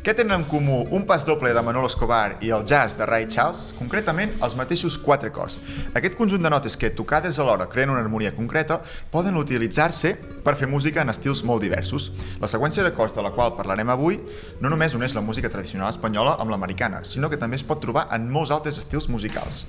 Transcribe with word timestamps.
Què 0.00 0.14
tenen 0.16 0.32
en 0.32 0.44
comú 0.48 0.78
un 0.96 1.02
pas 1.04 1.26
doble 1.28 1.50
de 1.52 1.60
Manolo 1.60 1.84
Escobar 1.90 2.38
i 2.40 2.48
el 2.56 2.62
jazz 2.64 2.96
de 2.96 3.04
Ray 3.04 3.26
Charles? 3.28 3.74
Concretament, 3.76 4.32
els 4.40 4.54
mateixos 4.56 4.96
quatre 4.96 5.28
acords. 5.28 5.58
Aquest 5.92 6.16
conjunt 6.16 6.40
de 6.40 6.48
notes 6.48 6.78
que, 6.80 6.88
tocades 6.96 7.36
alhora, 7.36 7.66
creen 7.68 7.92
una 7.92 8.00
harmonia 8.00 8.32
concreta, 8.32 8.80
poden 9.12 9.36
utilitzar-se 9.36 10.14
per 10.40 10.56
fer 10.56 10.70
música 10.72 11.04
en 11.04 11.12
estils 11.12 11.44
molt 11.44 11.60
diversos. 11.60 12.14
La 12.40 12.48
seqüència 12.48 12.86
d'acords 12.86 13.12
de 13.12 13.26
la 13.26 13.34
qual 13.36 13.52
parlarem 13.58 13.92
avui 13.92 14.16
no 14.64 14.72
només 14.72 14.96
uneix 14.96 15.12
la 15.12 15.26
música 15.26 15.52
tradicional 15.52 15.92
espanyola 15.92 16.38
amb 16.40 16.48
l'americana, 16.48 17.04
sinó 17.04 17.28
que 17.28 17.36
també 17.36 17.60
es 17.60 17.66
pot 17.68 17.84
trobar 17.84 18.08
en 18.16 18.32
molts 18.32 18.56
altres 18.56 18.80
estils 18.80 19.12
musicals. 19.12 19.66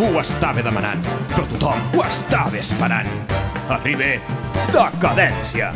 Ningú 0.00 0.16
ho 0.16 0.20
estava 0.24 0.62
demanant, 0.64 1.02
però 1.28 1.42
tothom 1.44 1.82
ho 1.92 2.04
estava 2.06 2.56
esperant. 2.56 3.08
Arriba 3.68 4.14
Decadència. 4.72 5.68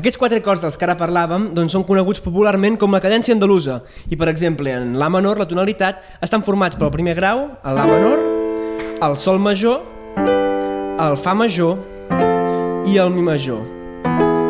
Aquests 0.00 0.16
quatre 0.16 0.40
acords 0.40 0.64
dels 0.64 0.80
que 0.80 0.88
ara 0.88 0.96
parlàvem 0.96 1.50
doncs, 1.52 1.76
són 1.76 1.84
coneguts 1.84 2.24
popularment 2.24 2.80
com 2.80 2.96
la 2.96 3.02
cadència 3.04 3.36
andalusa 3.36 3.82
i, 4.08 4.16
per 4.16 4.30
exemple, 4.32 4.72
en 4.72 4.96
La 4.96 5.12
menor, 5.12 5.36
la 5.36 5.50
tonalitat, 5.52 6.00
estan 6.24 6.40
formats 6.40 6.80
pel 6.80 6.94
primer 6.96 7.18
grau, 7.20 7.50
el 7.68 7.80
La 7.82 7.84
menor, 7.92 8.26
el 9.04 9.20
Sol 9.20 9.36
major, 9.36 9.84
el 10.16 11.20
Fa 11.20 11.36
major 11.36 11.76
i 12.88 12.96
el 12.96 13.12
Mi 13.12 13.20
major 13.20 13.75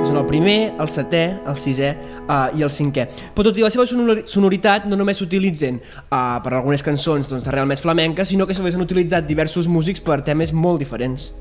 són 0.06 0.20
el 0.20 0.26
primer, 0.28 0.56
el 0.78 0.88
setè, 0.90 1.22
el 1.50 1.56
sisè 1.58 1.90
uh, 2.22 2.54
i 2.54 2.62
el 2.62 2.70
cinquè. 2.70 3.06
Però 3.34 3.48
tot 3.48 3.58
i 3.58 3.64
la 3.64 3.70
seva 3.74 3.86
sonoritat 3.86 4.86
no 4.86 4.98
només 4.98 5.18
s'utilitzen 5.18 5.80
uh, 5.80 6.38
per 6.44 6.52
algunes 6.54 6.84
cançons 6.86 7.26
doncs, 7.30 7.46
d'arrel 7.46 7.66
més 7.66 7.82
flamenca, 7.82 8.24
sinó 8.24 8.46
que 8.46 8.54
s'han 8.54 8.84
utilitzat 8.84 9.26
diversos 9.26 9.66
músics 9.66 10.04
per 10.04 10.20
temes 10.26 10.54
molt 10.54 10.82
diferents. 10.82 11.32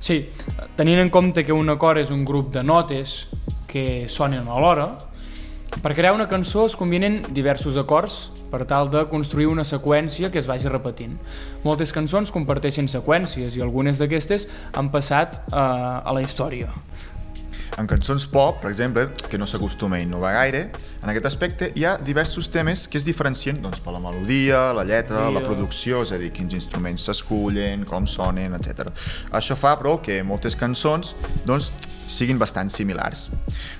Sí, 0.00 0.22
tenint 0.76 1.02
en 1.02 1.10
compte 1.12 1.44
que 1.44 1.52
un 1.52 1.68
acord 1.72 2.00
és 2.00 2.12
un 2.14 2.24
grup 2.24 2.52
de 2.54 2.64
notes 2.64 3.26
que 3.68 4.06
sonen 4.08 4.48
alhora, 4.48 4.88
per 5.82 5.92
crear 5.96 6.14
una 6.14 6.28
cançó 6.30 6.64
es 6.68 6.76
combinen 6.78 7.24
diversos 7.34 7.76
acords 7.80 8.28
per 8.52 8.62
tal 8.70 8.92
de 8.92 9.02
construir 9.10 9.48
una 9.50 9.64
seqüència 9.66 10.30
que 10.30 10.38
es 10.38 10.46
vagi 10.46 10.70
repetint. 10.70 11.16
Moltes 11.64 11.90
cançons 11.92 12.30
comparteixen 12.32 12.86
seqüències 12.88 13.56
i 13.58 13.64
algunes 13.64 13.98
d'aquestes 13.98 14.46
han 14.72 14.92
passat 14.94 15.40
eh, 15.48 15.58
a 15.58 16.14
la 16.14 16.22
història. 16.22 16.70
En 17.74 17.88
cançons 17.90 18.22
pop, 18.30 18.60
per 18.62 18.70
exemple, 18.70 19.08
que 19.30 19.38
no 19.38 19.48
s'acostuma 19.50 19.96
a 19.96 20.02
innovar 20.04 20.34
gaire, 20.36 20.60
en 21.02 21.10
aquest 21.10 21.26
aspecte 21.26 21.72
hi 21.74 21.82
ha 21.84 21.96
diversos 21.98 22.46
temes 22.54 22.86
que 22.88 23.00
es 23.00 23.06
diferencien 23.06 23.58
doncs, 23.62 23.80
per 23.82 23.96
la 23.96 24.02
melodia, 24.02 24.68
la 24.76 24.84
lletra, 24.86 25.26
la 25.34 25.42
producció, 25.42 26.04
és 26.06 26.12
a 26.14 26.20
dir, 26.20 26.30
quins 26.34 26.54
instruments 26.54 27.08
s'escullen, 27.08 27.82
com 27.88 28.06
sonen, 28.06 28.54
etc. 28.54 28.92
Això 29.34 29.58
fa, 29.58 29.74
però, 29.80 29.96
que 30.04 30.22
moltes 30.22 30.54
cançons 30.60 31.16
doncs, 31.48 31.72
siguin 32.14 32.38
bastant 32.38 32.70
similars. 32.70 33.26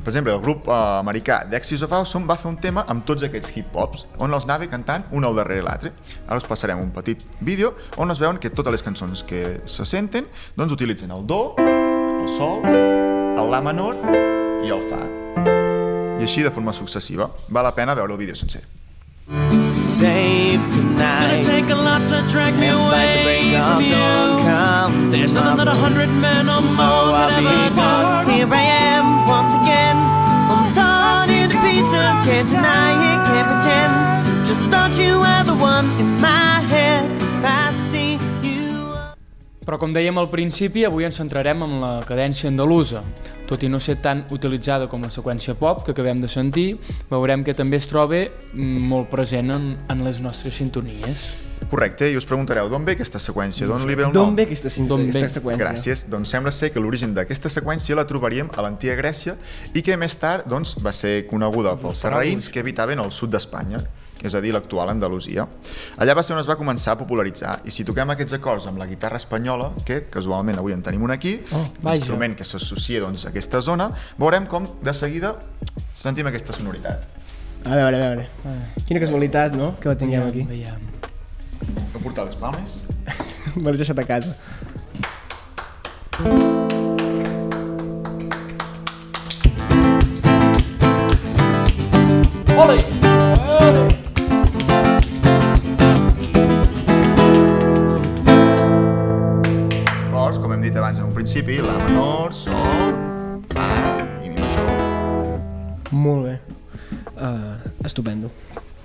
Per 0.03 0.11
exemple, 0.11 0.33
el 0.33 0.43
grup 0.43 0.67
eh, 0.67 0.75
americà 0.99 1.43
d'Exis 1.47 1.85
of 1.87 1.95
Awesome 1.95 2.27
va 2.27 2.39
fer 2.41 2.51
un 2.51 2.59
tema 2.59 2.87
amb 2.91 3.07
tots 3.07 3.23
aquests 3.23 3.55
hip-hops, 3.55 4.09
on 4.19 4.35
els 4.35 4.49
anava 4.49 4.67
cantant 4.73 5.07
un 5.13 5.29
al 5.29 5.39
darrere 5.39 5.63
l'altre. 5.63 5.95
Ara 6.27 6.41
us 6.43 6.49
passarem 6.49 6.83
un 6.83 6.91
petit 6.97 7.23
vídeo 7.41 7.75
on 8.01 8.11
es 8.11 8.23
veuen 8.23 8.41
que 8.43 8.51
totes 8.51 8.75
les 8.75 8.83
cançons 8.83 9.23
que 9.29 9.61
se 9.67 9.87
senten 9.87 10.27
doncs, 10.57 10.73
utilitzen 10.73 11.15
el 11.15 11.27
do, 11.29 11.43
el 11.61 12.31
sol, 12.35 13.14
el 13.37 13.51
La 13.51 13.61
menor 13.63 13.97
i 14.65 14.71
el 14.71 14.83
Fa. 14.89 15.03
I 16.19 16.25
així 16.25 16.45
de 16.45 16.51
forma 16.55 16.73
successiva. 16.73 17.29
Val 17.49 17.65
la 17.67 17.75
pena 17.75 17.95
veure 17.95 18.13
el 18.15 18.19
vídeo 18.19 18.35
sencer. 18.35 18.63
Save 19.77 20.63
tonight. 20.75 20.99
Gonna 20.99 21.45
take 21.45 21.71
a 21.71 21.77
lot 21.77 22.03
to 22.09 22.23
drag 22.31 22.55
me 22.59 22.69
away 22.69 23.55
from 23.55 23.83
you. 23.83 25.11
There's 25.11 25.33
nothing 25.33 25.59
that 25.59 25.69
a 25.69 25.79
hundred 25.79 26.09
men 26.09 26.49
or 26.49 26.63
more 26.63 27.15
could 27.15 27.33
ever 27.39 27.55
afford. 27.71 28.29
Here 28.35 28.49
I 28.51 28.65
am 28.95 29.27
once 29.29 29.55
again. 29.63 29.97
I'm 30.51 30.67
torn 30.75 31.31
into 31.31 31.57
pieces. 31.63 32.15
Can't 32.27 32.49
deny 32.51 32.91
it, 33.11 33.21
can't 33.29 33.49
pretend. 33.51 33.93
Just 34.47 34.69
thought 34.71 34.93
you 34.99 35.19
were 35.19 35.45
the 35.45 35.55
one 35.55 35.87
in 36.01 36.21
my 36.21 36.61
head. 36.69 37.11
I 37.45 37.73
see. 37.91 38.24
Però 39.65 39.79
com 39.81 39.95
dèiem 39.97 40.19
al 40.21 40.29
principi, 40.29 40.85
avui 40.85 41.07
ens 41.09 41.17
centrarem 41.17 41.65
en 41.65 41.79
la 41.81 41.93
cadència 42.05 42.51
andalusa. 42.53 43.01
Tot 43.49 43.65
i 43.65 43.71
no 43.73 43.81
ser 43.81 43.97
tan 44.05 44.25
utilitzada 44.33 44.89
com 44.93 45.05
la 45.05 45.13
seqüència 45.13 45.57
pop 45.57 45.83
que 45.87 45.95
acabem 45.97 46.21
de 46.21 46.29
sentir, 46.29 46.67
veurem 47.11 47.45
que 47.45 47.57
també 47.57 47.81
es 47.81 47.89
troba 47.89 48.27
mm, 48.27 48.85
molt 48.93 49.11
present 49.13 49.53
en, 49.57 49.73
en 49.89 50.05
les 50.05 50.21
nostres 50.25 50.61
sintonies. 50.61 51.25
Correcte, 51.71 52.11
i 52.13 52.17
us 52.19 52.27
preguntareu 52.29 52.69
d'on 52.69 52.85
ve 52.85 52.93
aquesta 52.93 53.19
seqüència, 53.23 53.67
d'on 53.67 53.87
li 53.89 53.97
ve 53.97 54.05
el 54.05 54.13
nom? 54.13 54.35
D'on 54.35 54.37
ve 54.37 54.45
aquesta, 54.45 54.69
aquesta 54.69 55.33
seqüència? 55.39 55.65
Gràcies, 55.65 56.05
doncs 56.13 56.35
sembla 56.37 56.53
ser 56.53 56.71
que 56.75 56.83
l'origen 56.83 57.17
d'aquesta 57.17 57.49
seqüència 57.53 57.97
la 57.97 58.05
trobaríem 58.09 58.53
a 58.53 58.65
l'antiga 58.65 58.99
Grècia 59.01 59.39
i 59.73 59.83
que 59.83 59.97
més 59.97 60.19
tard 60.21 60.49
doncs, 60.51 60.77
va 60.85 60.93
ser 60.93 61.23
coneguda 61.31 61.79
pels 61.81 62.05
sarraïns 62.05 62.53
que 62.53 62.61
habitaven 62.61 63.01
al 63.01 63.13
sud 63.17 63.33
d'Espanya 63.33 63.81
és 64.25 64.35
a 64.35 64.41
dir, 64.41 64.53
l'actual 64.55 64.91
Andalusia. 64.93 65.47
Allà 66.01 66.15
va 66.17 66.23
ser 66.25 66.35
on 66.35 66.41
es 66.43 66.49
va 66.49 66.57
començar 66.61 66.95
a 66.95 67.01
popularitzar, 67.01 67.59
i 67.65 67.73
si 67.75 67.85
toquem 67.85 68.11
aquests 68.15 68.39
acords 68.39 68.67
amb 68.71 68.81
la 68.81 68.87
guitarra 68.91 69.21
espanyola, 69.21 69.73
que 69.87 70.05
casualment 70.13 70.59
avui 70.59 70.73
en 70.77 70.83
tenim 70.83 71.03
un 71.05 71.15
aquí, 71.15 71.39
Oh, 71.55 71.67
instrument 71.93 72.35
que 72.37 72.45
s'associa 72.45 73.01
doncs, 73.05 73.27
a 73.27 73.31
aquesta 73.31 73.61
zona, 73.61 73.91
veurem 74.19 74.47
com 74.51 74.67
de 74.83 74.95
seguida 74.95 75.37
sentim 75.95 76.27
aquesta 76.31 76.53
sonoritat. 76.57 77.07
A 77.65 77.77
veure, 77.79 77.97
a 77.97 78.09
veure. 78.09 78.29
Quina 78.89 79.01
casualitat, 79.01 79.55
no?, 79.57 79.75
que 79.81 79.89
la 79.89 79.97
tinguem 80.01 80.27
aquí. 80.27 80.45
Veiem. 80.49 80.91
Heu 81.95 82.03
portat 82.03 82.27
les 82.29 82.37
palmes? 82.37 82.83
Me 83.57 83.71
l'he 83.71 83.79
deixat 83.81 83.99
a 83.99 84.07
casa. 84.09 84.37
Ole! 86.25 86.74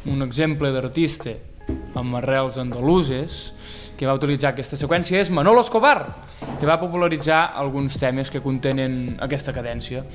Un 0.10 0.24
exemple 0.26 0.72
d'artista 0.74 1.36
amb 2.00 2.18
arrels 2.18 2.58
andaluses 2.58 3.54
que 4.00 4.08
va 4.08 4.16
utilitzar 4.16 4.54
aquesta 4.54 4.78
seqüència 4.80 5.20
és 5.20 5.30
Manolo 5.30 5.62
Escobar, 5.62 6.00
que 6.60 6.66
va 6.66 6.80
popularitzar 6.82 7.52
alguns 7.60 7.98
temes 8.00 8.32
que 8.32 8.42
contenen 8.42 9.18
aquesta 9.22 9.54
cadència. 9.54 10.06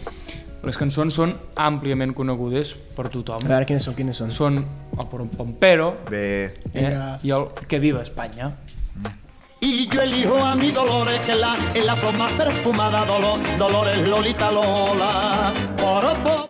Les 0.65 0.79
cançons 0.81 1.13
són 1.13 1.35
àmpliament 1.61 2.15
conegudes 2.17 2.73
per 2.97 3.11
tothom. 3.13 3.45
A 3.45 3.51
veure, 3.53 3.67
quines 3.69 3.85
són, 3.85 3.95
quines 3.99 4.17
són? 4.17 4.33
Són 4.33 4.63
el 4.97 5.11
Pompero 5.37 5.91
Bé, 6.09 6.25
eh, 6.47 6.71
Vinga. 6.73 7.19
i 7.23 7.35
el 7.37 7.51
Que 7.69 7.79
viva 7.79 8.01
Espanya. 8.03 8.55
Y 9.61 9.89
yo 9.89 10.01
elijo 10.01 10.37
a 10.39 10.55
mi 10.57 10.71
Dolores, 10.73 11.21
que 11.21 11.35
la, 11.35 11.57
es 11.75 11.85
la 11.85 11.97
flor 11.97 12.17
más 12.19 12.33
perfumada, 12.33 13.05
Dolor, 13.07 13.39
Dolores 13.59 14.09
Lolita 14.09 14.51
Lola. 14.51 15.53
Oropo. 15.83 16.44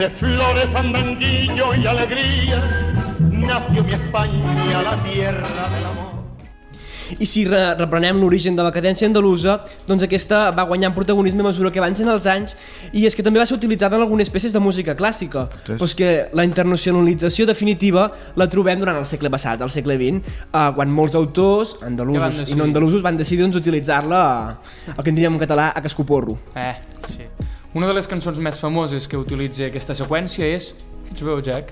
Entre 0.00 0.16
flores, 0.16 0.64
fandanguillo 0.72 1.74
y 1.74 1.86
alegría, 1.86 2.96
nació 3.18 3.84
mi 3.84 3.92
España, 3.92 4.82
la 4.82 4.96
tierra 5.02 5.46
del 5.46 5.84
amor. 5.84 6.20
I 7.18 7.26
si 7.28 7.42
re 7.44 7.74
reprenem 7.74 8.16
l'origen 8.16 8.56
de 8.56 8.64
la 8.64 8.70
cadència 8.72 9.04
andalusa, 9.04 9.58
doncs 9.84 10.06
aquesta 10.06 10.38
va 10.56 10.64
guanyant 10.70 10.96
protagonisme 10.96 11.44
a 11.44 11.50
mesura 11.50 11.68
que 11.74 11.82
avancen 11.82 12.08
els 12.08 12.24
anys 12.24 12.56
i 12.96 13.04
és 13.04 13.18
que 13.18 13.26
també 13.26 13.42
va 13.42 13.44
ser 13.50 13.58
utilitzada 13.58 14.00
en 14.00 14.06
algunes 14.06 14.32
peces 14.32 14.56
de 14.56 14.64
música 14.64 14.96
clàssica. 14.96 15.50
Sí. 15.66 15.74
Però 15.74 15.90
és 15.90 15.98
que 15.98 16.10
la 16.32 16.48
internacionalització 16.48 17.44
definitiva 17.52 18.08
la 18.40 18.48
trobem 18.48 18.80
durant 18.80 18.96
el 18.96 19.04
segle 19.04 19.28
passat, 19.28 19.60
al 19.60 19.68
segle 19.68 20.00
XX, 20.00 20.24
eh, 20.48 20.66
quan 20.80 20.96
molts 20.96 21.18
autors, 21.18 21.76
andalusos 21.84 22.48
i 22.48 22.56
no 22.56 22.64
andalusos, 22.64 23.04
van 23.04 23.20
decidir 23.20 23.44
doncs, 23.44 23.60
utilitzar-la, 23.60 24.26
eh, 24.56 24.92
el 24.96 25.04
que 25.04 25.10
en 25.12 25.20
diríem 25.20 25.36
en 25.36 25.44
català, 25.44 25.74
a 25.76 25.84
cascoporro. 25.84 26.40
Eh, 26.56 26.76
sí. 27.18 27.34
Una 27.74 27.86
de 27.86 27.94
les 27.94 28.08
cançons 28.10 28.38
més 28.42 28.58
famoses 28.58 29.06
que 29.10 29.18
utilitza 29.20 29.68
aquesta 29.68 29.94
seqüència 29.94 30.48
és 30.56 30.72
HBO 31.12 31.38
Jack. 31.46 31.70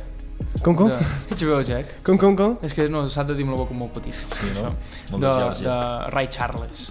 Com, 0.62 0.76
com? 0.78 0.92
De 0.92 1.34
HBO 1.34 1.58
Jack. 1.66 1.96
Com, 2.06 2.20
com, 2.22 2.36
com? 2.38 2.54
És 2.62 2.74
que 2.76 2.86
no 2.92 3.02
s'ha 3.10 3.26
de 3.26 3.34
dir 3.38 3.46
amb 3.48 3.56
la 3.56 3.60
boca 3.64 3.74
molt 3.74 3.96
petita. 3.98 4.22
Sí, 4.38 4.52
no? 4.60 4.70
Molt 5.10 5.18
De, 5.18 5.26
desgeorgia. 5.26 5.66
de 5.66 6.14
Ray 6.14 6.30
Charles. 6.30 6.86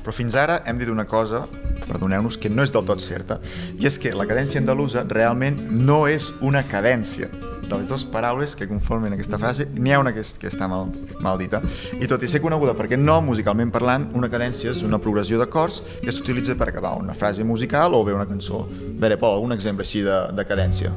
Però 0.00 0.12
fins 0.16 0.36
ara 0.40 0.60
hem 0.68 0.78
dit 0.80 0.88
una 0.88 1.04
cosa, 1.08 1.44
perdoneu-nos, 1.90 2.38
que 2.40 2.50
no 2.50 2.64
és 2.64 2.72
del 2.74 2.86
tot 2.86 3.02
certa, 3.02 3.40
i 3.78 3.88
és 3.90 3.98
que 3.98 4.14
la 4.14 4.28
cadència 4.30 4.62
andalusa 4.62 5.04
realment 5.08 5.58
no 5.70 6.04
és 6.08 6.32
una 6.40 6.64
cadència. 6.66 7.30
de 7.70 7.76
les 7.78 7.86
dues 7.86 8.02
paraules 8.02 8.56
que 8.58 8.66
conformen 8.66 9.12
aquesta 9.14 9.38
frase, 9.38 9.68
n'hi 9.78 9.92
ha 9.94 10.00
una 10.02 10.10
que, 10.10 10.24
és, 10.24 10.32
que 10.42 10.48
està 10.50 10.66
mal, 10.66 10.88
mal 11.22 11.38
dita. 11.38 11.60
I 12.02 12.08
tot 12.10 12.24
i 12.26 12.26
ser 12.26 12.40
coneguda 12.42 12.74
perquè 12.74 12.98
no, 12.98 13.20
musicalment 13.22 13.70
parlant, 13.70 14.08
una 14.18 14.26
cadència 14.32 14.72
és 14.72 14.82
una 14.82 14.98
progressió 14.98 15.38
d'acords 15.38 15.78
que 16.02 16.10
s'utilitza 16.10 16.56
per 16.58 16.66
acabar 16.72 16.96
una 16.98 17.14
frase 17.14 17.46
musical 17.46 17.94
o 17.94 18.02
bé 18.02 18.16
una 18.16 18.26
cançó. 18.26 18.64
A 18.66 18.98
veure, 19.04 19.20
Pol, 19.22 19.36
algun 19.38 19.54
exemple 19.54 19.86
així 19.86 20.02
de, 20.02 20.18
de 20.34 20.46
cadència? 20.50 20.90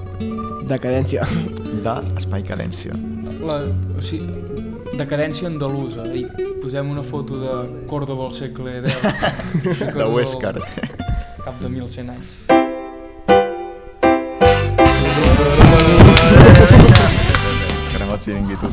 Decadència. 0.65 1.29
De 1.85 1.95
espai 2.17 2.41
cadència. 2.47 2.97
La, 3.43 3.59
o 3.93 4.01
sigui, 4.01 4.52
decadència 4.97 5.47
andalusa. 5.49 6.05
I 6.13 6.25
posem 6.61 6.89
una 6.91 7.03
foto 7.03 7.39
de 7.41 7.85
Córdoba 7.89 8.27
al 8.29 8.33
segle 8.33 8.79
X. 8.83 9.93
De 9.97 10.05
Huescar. 10.05 10.55
Cap 11.43 11.59
de 11.59 11.69
1.100 11.69 12.13
anys. 12.13 12.37
que 17.89 17.95
anem 17.97 18.11
al 18.11 18.19
xiringuito. 18.21 18.71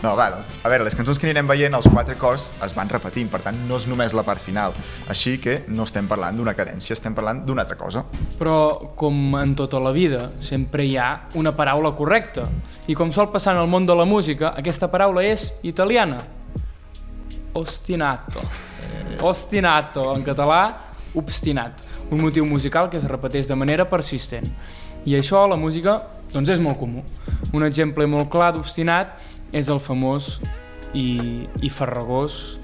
No, 0.00 0.14
va, 0.16 0.30
doncs, 0.32 0.48
a 0.64 0.70
veure, 0.72 0.86
les 0.86 0.94
cançons 0.96 1.18
que 1.20 1.26
anirem 1.28 1.48
veient, 1.50 1.74
els 1.76 1.84
quatre 1.92 2.14
cors 2.16 2.46
es 2.64 2.72
van 2.72 2.88
repetint, 2.88 3.28
per 3.28 3.42
tant, 3.44 3.56
no 3.68 3.76
és 3.76 3.84
només 3.84 4.14
la 4.16 4.22
part 4.24 4.40
final. 4.40 4.72
Així 5.12 5.34
que 5.44 5.58
no 5.68 5.84
estem 5.84 6.06
parlant 6.08 6.38
d'una 6.38 6.54
cadència, 6.56 6.94
estem 6.96 7.12
parlant 7.16 7.42
d'una 7.44 7.66
altra 7.66 7.76
cosa. 7.76 8.06
Però, 8.38 8.54
com 8.96 9.34
en 9.36 9.52
tota 9.58 9.76
la 9.84 9.92
vida, 9.92 10.30
sempre 10.40 10.86
hi 10.88 10.94
ha 10.96 11.10
una 11.36 11.52
paraula 11.56 11.92
correcta. 11.98 12.46
I 12.88 12.96
com 12.96 13.12
sol 13.12 13.28
passar 13.34 13.52
en 13.58 13.60
el 13.60 13.68
món 13.68 13.84
de 13.84 13.96
la 13.98 14.06
música, 14.08 14.54
aquesta 14.56 14.88
paraula 14.88 15.26
és 15.28 15.50
italiana. 15.68 16.22
Ostinato. 17.60 18.40
Ostinato, 19.20 20.14
en 20.14 20.24
català, 20.24 20.62
obstinat. 21.12 21.84
Un 22.08 22.24
motiu 22.24 22.48
musical 22.48 22.88
que 22.88 22.96
es 22.96 23.04
repeteix 23.04 23.52
de 23.52 23.58
manera 23.58 23.84
persistent. 23.90 24.48
I 25.04 25.18
això 25.20 25.44
a 25.44 25.52
la 25.52 25.60
música 25.60 25.98
doncs 26.32 26.50
és 26.54 26.60
molt 26.62 26.78
comú. 26.78 27.02
Un 27.52 27.64
exemple 27.66 28.06
molt 28.06 28.30
clar 28.32 28.52
d'obstinat 28.54 29.18
és 29.52 29.68
el 29.68 29.80
famós 29.82 30.38
i, 30.94 31.46
i 31.62 31.70
farragós 31.70 32.58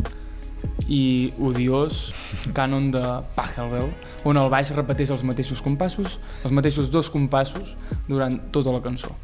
i 0.87 1.33
odiós 1.43 2.11
cànon 2.55 2.91
de 2.95 3.03
Pachelbel, 3.35 3.89
on 4.29 4.39
el 4.39 4.51
baix 4.53 4.71
repeteix 4.75 5.11
els 5.15 5.25
mateixos 5.27 5.63
compassos, 5.63 6.19
els 6.45 6.55
mateixos 6.55 6.91
dos 6.93 7.11
compassos 7.11 7.75
durant 8.07 8.39
tota 8.55 8.75
la 8.75 8.83
cançó. 8.85 9.15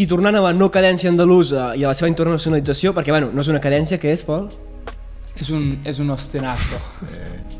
I 0.00 0.06
tornant 0.08 0.38
a 0.38 0.40
la 0.40 0.54
no 0.56 0.70
cadència 0.72 1.10
andalusa 1.12 1.74
i 1.76 1.84
a 1.84 1.92
la 1.92 1.94
seva 1.94 2.08
internacionalització, 2.08 2.94
perquè 2.96 3.12
bueno, 3.12 3.28
no 3.34 3.44
és 3.44 3.52
una 3.52 3.60
cadència, 3.60 4.00
què 4.00 4.14
és, 4.16 4.24
Pol? 4.24 4.48
És 5.40 5.50
un, 5.56 5.78
és 5.88 5.98
un 6.02 6.10
ostinato. 6.12 6.78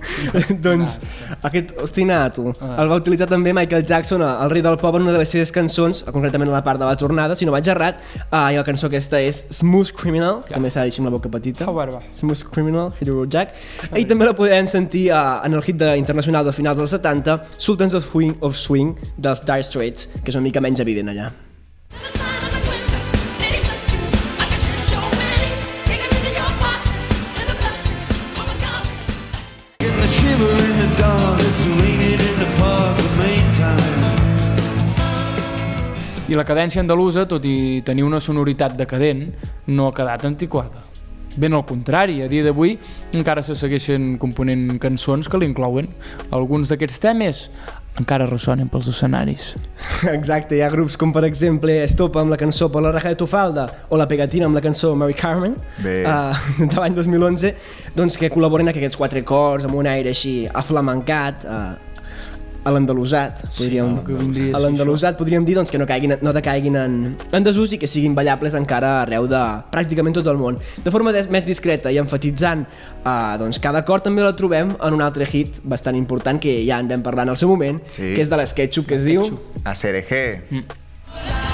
doncs 0.64 0.98
aquest 1.46 1.72
ostinato 1.80 2.54
Ah. 2.60 2.76
el 2.82 2.88
va 2.90 2.96
utilitzar 3.00 3.28
també 3.28 3.52
Michael 3.56 3.84
Jackson, 3.86 4.22
el 4.22 4.50
rei 4.50 4.62
del 4.64 4.76
pop, 4.80 4.94
en 4.96 5.02
una 5.06 5.12
de 5.12 5.18
les 5.22 5.28
seves 5.32 5.52
cançons, 5.52 6.02
concretament 6.12 6.50
a 6.50 6.54
la 6.58 6.62
part 6.64 6.80
de 6.80 6.86
la 6.88 6.96
tornada, 6.96 7.34
si 7.34 7.46
no 7.48 7.52
vaig 7.52 7.68
errat, 7.68 8.00
uh, 8.30 8.48
i 8.52 8.56
la 8.58 8.64
cançó 8.66 8.88
aquesta 8.88 9.20
és 9.20 9.42
Smooth 9.60 9.92
Criminal, 9.96 10.42
que 10.46 10.54
també 10.54 10.70
s'ha 10.72 10.84
de 10.84 10.90
dir 10.92 11.00
amb 11.00 11.10
la 11.10 11.14
boca 11.16 11.32
petita. 11.32 11.66
Ah, 11.68 11.72
barba. 11.76 12.00
Smooth 12.10 12.44
Criminal, 12.52 12.92
Hero 13.00 13.26
Jack. 13.26 13.54
I 13.96 14.04
també 14.08 14.28
la 14.28 14.34
podem 14.36 14.66
sentir 14.70 15.10
uh, 15.12 15.40
en 15.44 15.54
el 15.56 15.62
hit 15.62 15.76
de, 15.80 15.94
internacional 16.00 16.44
de 16.44 16.52
finals 16.56 16.80
dels 16.80 16.96
70, 16.96 17.38
Sultans 17.58 17.94
of 17.94 18.08
Swing, 18.08 18.36
of 18.40 18.56
Swing 18.56 18.96
dels 19.16 19.44
Dire 19.44 19.64
Straits, 19.64 20.08
que 20.20 20.28
és 20.32 20.36
una 20.40 20.48
mica 20.48 20.60
menys 20.64 20.80
evident 20.80 21.12
allà. 21.12 21.30
I 36.30 36.36
la 36.38 36.44
cadència 36.46 36.78
andalusa, 36.78 37.24
tot 37.26 37.42
i 37.42 37.80
tenir 37.82 38.04
una 38.06 38.20
sonoritat 38.22 38.76
decadent, 38.78 39.24
no 39.66 39.88
ha 39.88 39.94
quedat 39.96 40.28
antiquada. 40.28 40.84
Ben 41.34 41.56
al 41.58 41.64
contrari, 41.66 42.20
a 42.22 42.28
dia 42.30 42.44
d'avui 42.46 42.76
encara 43.18 43.42
se 43.42 43.56
segueixen 43.58 44.12
component 44.22 44.78
cançons 44.82 45.26
que 45.26 45.40
l'inclouen. 45.42 45.90
Alguns 46.30 46.70
d'aquests 46.70 47.02
temes 47.02 47.42
encara 47.98 48.28
ressonen 48.30 48.70
pels 48.70 48.86
escenaris. 48.92 49.48
Exacte, 50.14 50.54
hi 50.54 50.62
ha 50.62 50.70
grups 50.70 50.94
com 51.00 51.10
per 51.10 51.24
exemple 51.26 51.74
Estopa 51.82 52.22
amb 52.22 52.30
la 52.30 52.38
cançó 52.38 52.70
Per 52.70 52.82
la 52.84 52.94
raja 52.94 53.10
de 53.10 53.18
tu 53.18 53.26
falda 53.26 53.66
o 53.90 53.98
La 53.98 54.06
Pegatina 54.06 54.46
amb 54.46 54.54
la 54.54 54.62
cançó 54.62 54.94
Mary 54.94 55.18
Carmen 55.18 55.56
Bé. 55.82 56.04
uh, 56.06 56.38
de 56.62 56.76
l'any 56.78 56.94
2011 56.94 57.54
doncs 57.98 58.16
que 58.20 58.30
col·laboren 58.30 58.70
amb 58.70 58.76
aquests 58.76 59.00
quatre 59.00 59.24
cors 59.26 59.66
amb 59.66 59.74
un 59.82 59.90
aire 59.90 60.14
així 60.14 60.44
aflamencat 60.46 61.44
uh, 61.44 61.74
a 62.64 62.70
l'andalusat 62.74 63.40
podríem, 63.56 63.94
vindria 64.06 64.56
a 64.56 64.60
l'andalusat 64.60 65.16
podríem 65.18 65.44
dir 65.48 65.54
doncs, 65.56 65.70
que 65.72 65.78
no, 65.80 65.86
caiguin, 65.88 66.16
no 66.20 66.32
decaiguin 66.36 66.76
en, 66.76 66.96
en 67.32 67.46
desús 67.46 67.72
i 67.72 67.78
que 67.80 67.88
siguin 67.88 68.14
ballables 68.14 68.56
encara 68.58 69.00
arreu 69.02 69.28
de 69.30 69.40
pràcticament 69.72 70.18
tot 70.18 70.28
el 70.28 70.36
món. 70.40 70.58
De 70.84 70.92
forma 70.92 71.12
des, 71.16 71.30
més 71.32 71.48
discreta 71.48 71.92
i 71.92 71.98
enfatitzant 72.02 72.66
uh, 73.04 73.38
doncs 73.40 73.60
cada 73.64 73.80
cor 73.88 74.04
també 74.04 74.24
la 74.26 74.34
trobem 74.36 74.74
en 74.76 74.98
un 74.98 75.04
altre 75.04 75.24
hit 75.24 75.60
bastant 75.64 75.96
important 75.96 76.40
que 76.42 76.58
ja 76.66 76.80
en 76.82 76.90
vam 76.92 77.02
parlar 77.06 77.24
en 77.28 77.34
el 77.36 77.40
seu 77.40 77.48
moment 77.48 77.80
Sí. 77.90 78.14
que 78.14 78.20
és 78.22 78.28
de 78.30 78.36
l'Sketchup 78.36 78.86
que 78.90 79.00
es 79.00 79.04
diu 79.08 79.24
A 79.64 79.74
Cereje. 79.74 80.42
Rompe 80.50 81.49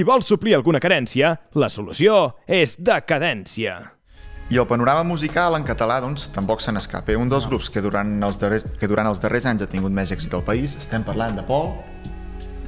Si 0.00 0.04
vols 0.08 0.30
suplir 0.30 0.54
alguna 0.56 0.78
carència, 0.80 1.34
la 1.60 1.66
solució 1.68 2.14
és 2.48 2.78
decadència. 2.80 3.74
I 4.48 4.56
el 4.62 4.64
panorama 4.70 5.02
musical 5.04 5.58
en 5.58 5.66
català, 5.68 5.98
doncs, 6.00 6.30
tampoc 6.32 6.64
se 6.64 6.72
n'escapa. 6.72 7.18
Un 7.20 7.28
dels 7.28 7.44
grups 7.50 7.68
que 7.68 7.82
durant, 7.84 8.14
els 8.24 8.40
darrers, 8.40 8.64
que 8.80 8.88
durant 8.88 9.10
els 9.10 9.20
darrers 9.20 9.50
anys 9.50 9.66
ha 9.66 9.68
tingut 9.68 9.92
més 9.92 10.08
èxit 10.16 10.32
al 10.38 10.46
país, 10.46 10.78
estem 10.80 11.04
parlant 11.04 11.36
de 11.36 11.44
Pol, 11.44 11.74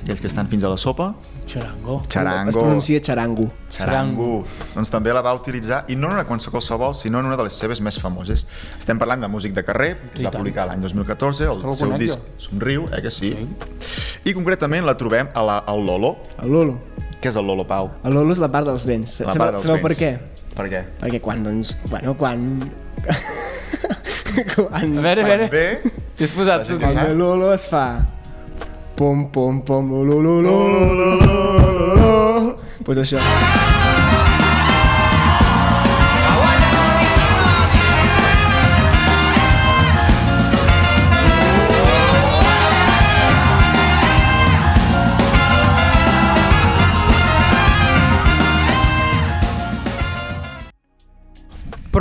aquells 0.02 0.20
que 0.20 0.28
estan 0.28 0.50
fins 0.52 0.66
a 0.66 0.74
la 0.74 0.76
sopa, 0.76 1.14
Charango. 1.46 2.02
Es 2.02 2.12
Charango, 2.12 2.52
pronuncia 2.58 3.00
Charango. 3.00 3.48
Charango. 3.72 4.28
Doncs 4.74 4.92
també 4.92 5.16
la 5.16 5.24
va 5.24 5.32
utilitzar, 5.38 5.86
i 5.88 5.96
no 5.96 6.10
en 6.10 6.18
una 6.18 6.26
cançó 6.28 6.52
qualsevol, 6.52 6.92
sinó 6.94 7.24
en 7.24 7.32
una 7.32 7.40
de 7.40 7.48
les 7.48 7.56
seves 7.56 7.80
més 7.80 7.96
famoses. 8.02 8.44
Estem 8.76 9.00
parlant 9.00 9.24
de 9.24 9.32
músic 9.32 9.56
de 9.56 9.64
carrer, 9.64 9.94
que 10.12 10.20
es 10.20 10.28
va 10.28 10.36
publicar 10.36 10.68
l'any 10.68 10.84
2014, 10.84 11.48
el 11.48 11.64
seu 11.64 11.88
conec 11.88 12.04
disc 12.04 12.20
jo. 12.20 12.48
Somriu, 12.50 12.88
eh 12.92 13.02
que 13.02 13.10
sí? 13.14 13.32
I 14.28 14.36
concretament 14.36 14.84
la 14.84 14.98
trobem 14.98 15.32
a 15.34 15.48
la, 15.48 15.60
al 15.66 15.86
Lolo. 15.86 16.16
El 16.42 16.52
Lolo. 16.52 16.80
Què 17.22 17.30
és 17.30 17.36
el 17.38 17.46
Lolo 17.46 17.62
Pau? 17.68 17.86
El 18.02 18.16
Lolo 18.18 18.34
és 18.34 18.40
la 18.42 18.48
part 18.50 18.66
dels 18.66 18.82
vents. 18.82 19.20
La 19.22 19.36
part 19.38 19.54
dels 19.54 19.62
sabeu 19.62 19.78
vents. 19.78 19.84
per 19.86 19.94
què? 19.94 20.08
Per 20.58 20.66
què? 20.72 20.80
Perquè 21.04 21.20
quan, 21.22 21.44
doncs, 21.46 21.76
bueno, 21.86 22.16
quan... 22.18 22.42
quan... 24.56 24.98
A 24.98 25.06
veure, 25.06 25.22
a 25.22 25.28
veure, 25.30 25.46
Bé, 25.52 25.64
has 26.18 26.34
posat 26.34 26.66
tu. 26.66 26.80
Quan 26.82 26.98
el 27.06 27.14
Lolo 27.22 27.52
es 27.54 27.68
fa... 27.70 27.86
Pom, 28.98 29.28
pom, 29.34 29.62
pom, 29.66 29.94
lo, 29.94 30.02
lo, 30.04 30.18
lo, 30.20 30.34
lo, 30.42 30.58
lo, 30.68 30.84
lo, 30.98 31.78
lo, 31.78 31.94
lo. 31.96 32.58
Pues 32.84 32.98
això. 33.06 33.22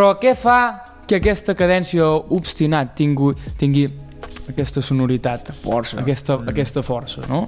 Però 0.02 0.16
què 0.18 0.32
fa 0.34 0.60
que 1.06 1.20
aquesta 1.20 1.54
cadència 1.54 2.08
obstinat 2.34 2.96
tingui, 2.98 3.36
tingui 3.62 3.84
aquesta 4.50 4.82
sonoritat? 4.82 5.44
Aquesta 5.44 5.54
força. 5.62 6.00
Aquesta, 6.02 6.38
mm. 6.40 6.50
aquesta 6.50 6.82
força, 6.82 7.28
no? 7.30 7.44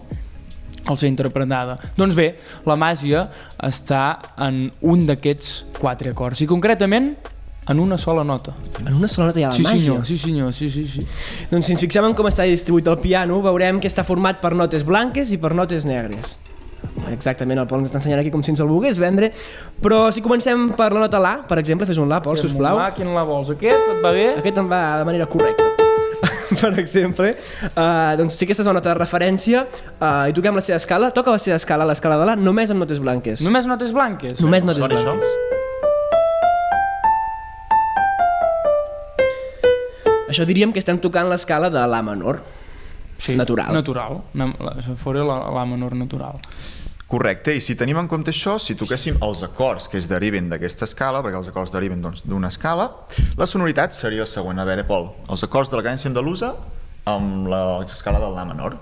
Al 0.86 1.00
ser 1.02 1.10
interpretada. 1.10 1.80
Doncs 1.98 2.14
bé, 2.14 2.28
la 2.70 2.76
màgia 2.78 3.24
està 3.58 4.04
en 4.46 4.68
un 4.86 5.08
d'aquests 5.10 5.80
quatre 5.80 6.14
acords. 6.14 6.44
I 6.46 6.50
concretament 6.52 7.16
en 7.74 7.82
una 7.82 7.98
sola 7.98 8.22
nota. 8.22 8.54
En 8.84 8.94
una 9.00 9.10
sola 9.10 9.32
nota 9.32 9.42
hi 9.42 9.48
ha 9.48 9.50
la 9.50 9.58
Sí 9.58 9.66
màgia. 9.66 9.80
senyor, 9.88 10.06
sí 10.06 10.22
senyor, 10.22 10.54
sí, 10.54 10.70
sí, 10.70 10.86
sí. 10.94 11.10
Doncs 11.50 11.72
si 11.72 11.74
ens 11.74 11.88
fixem 11.88 12.06
en 12.06 12.14
com 12.14 12.30
està 12.30 12.46
distribuït 12.46 12.94
el 12.94 13.02
piano, 13.02 13.42
veurem 13.42 13.82
que 13.82 13.90
està 13.90 14.06
format 14.06 14.46
per 14.46 14.54
notes 14.54 14.86
blanques 14.86 15.34
i 15.34 15.42
per 15.42 15.56
notes 15.58 15.90
negres. 15.90 16.38
Exactament, 17.14 17.60
el 17.62 17.68
Pol 17.70 17.80
ens 17.84 17.90
està 17.92 18.00
ensenyant 18.02 18.22
aquí 18.24 18.32
com 18.34 18.44
si 18.44 18.52
ens 18.54 18.62
el 18.64 18.68
volgués 18.72 18.98
vendre, 19.02 19.32
però 19.84 20.08
si 20.14 20.22
comencem 20.26 20.70
per 20.78 20.90
la 20.94 21.06
nota 21.06 21.20
La, 21.24 21.36
per 21.48 21.60
exemple, 21.62 21.86
fes 21.90 22.00
un 22.02 22.10
La, 22.12 22.20
Pol, 22.26 22.38
sisplau. 22.42 22.78
Va, 22.82 22.90
quin 22.98 23.14
la 23.16 23.24
vols? 23.28 23.54
Aquest 23.54 23.94
et 23.96 24.02
va 24.04 24.12
bé? 24.16 24.28
Aquest 24.42 24.58
em 24.64 24.68
va 24.72 24.82
de 25.04 25.08
manera 25.12 25.30
correcta. 25.30 25.70
per 26.62 26.70
exemple, 26.80 27.34
uh, 27.74 28.14
doncs 28.20 28.38
si 28.38 28.46
aquesta 28.46 28.64
és 28.64 28.68
una 28.70 28.78
nota 28.80 28.94
de 28.94 29.00
referència 29.00 29.66
uh, 29.66 30.30
i 30.30 30.36
toquem 30.38 30.56
la 30.56 30.62
seva 30.64 30.78
escala, 30.80 31.10
toca 31.16 31.34
la 31.34 31.42
seva 31.42 31.58
escala, 31.60 31.88
l'escala 31.90 32.20
de 32.22 32.28
La, 32.30 32.36
només 32.40 32.72
amb 32.72 32.84
notes 32.86 33.02
blanques. 33.04 33.42
Només 33.44 33.68
notes 33.68 33.92
blanques? 33.96 34.40
Només 34.44 34.64
notes 34.68 34.80
Sona 34.84 34.96
això? 34.96 35.18
blanques. 35.18 35.52
Això 40.34 40.46
diríem 40.50 40.72
que 40.74 40.82
estem 40.82 40.98
tocant 41.02 41.28
l'escala 41.30 41.70
de 41.74 41.84
La 41.90 42.02
menor. 42.06 42.40
Sí, 43.18 43.36
Natural. 43.38 43.74
Natural. 43.76 44.18
La- 44.34 44.74
fora 45.00 45.24
la, 45.24 45.38
la 45.54 45.66
menor 45.70 45.94
natural. 45.96 46.40
Correcte, 47.14 47.54
i 47.54 47.62
si 47.62 47.76
tenim 47.78 48.00
en 48.02 48.08
compte 48.10 48.32
això, 48.34 48.56
si 48.58 48.74
toquéssim 48.74 49.20
els 49.22 49.44
acords 49.46 49.86
que 49.86 50.00
es 50.00 50.08
deriven 50.10 50.48
d'aquesta 50.50 50.88
escala, 50.90 51.20
perquè 51.22 51.38
els 51.38 51.52
acords 51.52 51.70
deriven 51.70 52.00
doncs, 52.02 52.24
d'una 52.26 52.50
escala, 52.50 52.88
la 53.38 53.46
sonoritat 53.46 53.94
seria 53.94 54.26
la 54.26 54.32
següent. 54.32 54.58
A 54.58 54.66
veure, 54.66 54.82
Pol, 54.90 55.12
els 55.30 55.46
acords 55.46 55.70
de 55.70 55.78
la 55.78 55.84
cadència 55.86 56.10
andalusa 56.10 56.56
amb 57.14 57.52
l'escala 57.52 58.18
del 58.24 58.34
La 58.34 58.48
menor. 58.50 58.80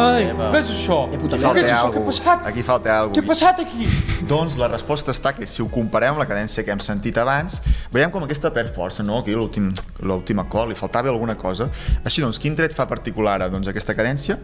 Ai! 0.00 0.24
és 0.60 0.70
això? 0.72 0.98
puta 1.20 1.36
Què 1.36 1.44
falta 1.44 1.60
és 1.60 1.66
això? 1.68 1.80
algú. 1.84 1.92
Què 1.92 2.00
ha 2.00 2.06
passat? 2.08 2.46
Aquí 2.48 2.62
falta 2.64 2.94
alguna 2.96 3.16
Què 3.16 3.24
ha 3.24 3.28
passat 3.28 3.60
aquí? 3.64 3.88
Doncs 4.30 4.56
la 4.60 4.68
resposta 4.72 5.12
està 5.12 5.34
que 5.36 5.48
si 5.50 5.60
ho 5.62 5.68
comparem 5.72 6.14
amb 6.14 6.22
la 6.22 6.26
cadència 6.30 6.64
que 6.64 6.72
hem 6.72 6.80
sentit 6.84 7.18
abans, 7.20 7.60
veiem 7.92 8.12
com 8.14 8.24
aquesta 8.24 8.52
perd 8.54 8.72
força, 8.76 9.04
no? 9.04 9.20
Aquí 9.20 9.36
l'últim 9.36 9.70
l'últim 10.00 10.40
acord, 10.40 10.70
li 10.70 10.78
faltava 10.78 11.10
alguna 11.12 11.36
cosa. 11.36 11.68
Així 12.04 12.24
doncs, 12.24 12.40
quin 12.40 12.56
tret 12.56 12.74
fa 12.76 12.86
particular 12.88 13.38
doncs, 13.50 13.68
aquesta 13.68 13.94
cadència? 13.98 14.38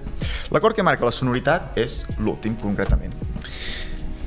L'acord 0.53 0.77
que 0.77 0.85
marca 0.87 1.07
la 1.09 1.15
sonoritat 1.15 1.77
és 1.81 2.05
l'últim, 2.19 2.57
concretament. 2.61 3.15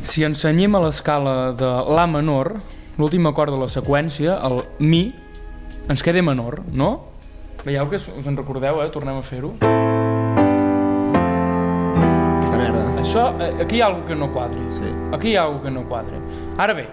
Si 0.02 0.24
ensenyem 0.24 0.76
a 0.76 0.84
l'escala 0.86 1.52
de 1.60 1.72
La 1.94 2.08
menor, 2.08 2.56
l'últim 2.98 3.28
acord 3.30 3.54
de 3.54 3.60
la 3.60 3.70
seqüència, 3.72 4.40
el 4.48 4.64
Mi, 4.80 5.10
ens 5.90 6.06
queda 6.06 6.24
menor, 6.26 6.64
no? 6.72 6.94
Veieu 7.66 7.90
que 7.92 8.00
us 8.00 8.08
us 8.16 8.28
en 8.28 8.40
recordeu, 8.40 8.82
eh? 8.82 8.90
Tornem 8.94 9.20
a 9.20 9.26
fer-ho. 9.26 10.09
Això, 13.10 13.34
eh, 13.42 13.64
aquí 13.64 13.78
hi 13.78 13.82
ha 13.82 13.88
alguna 13.88 14.06
que 14.06 14.14
no 14.14 14.28
quadri. 14.30 14.60
Sí. 14.70 14.90
Aquí 15.12 15.32
hi 15.32 15.36
ha 15.36 15.48
alguna 15.48 15.64
que 15.64 15.72
no 15.72 15.82
quadri. 15.90 16.20
Ara 16.62 16.76
bé, 16.78 16.84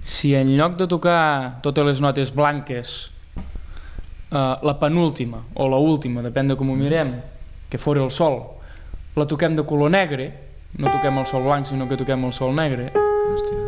si 0.00 0.36
en 0.38 0.52
lloc 0.56 0.76
de 0.78 0.86
tocar 0.86 1.58
totes 1.64 1.84
les 1.84 2.00
notes 2.00 2.30
blanques, 2.30 3.10
eh, 4.30 4.54
la 4.62 4.78
penúltima 4.78 5.42
o 5.54 5.66
la 5.68 5.82
última, 5.82 6.22
depèn 6.22 6.46
de 6.46 6.54
com 6.54 6.70
ho 6.70 6.76
mirem, 6.78 7.16
que 7.68 7.82
fora 7.82 8.04
el 8.04 8.14
sol, 8.14 8.38
la 9.16 9.26
toquem 9.26 9.58
de 9.58 9.66
color 9.66 9.90
negre, 9.90 10.30
no 10.78 10.86
toquem 10.86 11.18
el 11.18 11.26
sol 11.26 11.42
blanc, 11.42 11.66
sinó 11.66 11.88
que 11.90 11.98
toquem 11.98 12.22
el 12.24 12.32
sol 12.32 12.54
negre, 12.54 12.92
Hòstia. 12.94 13.61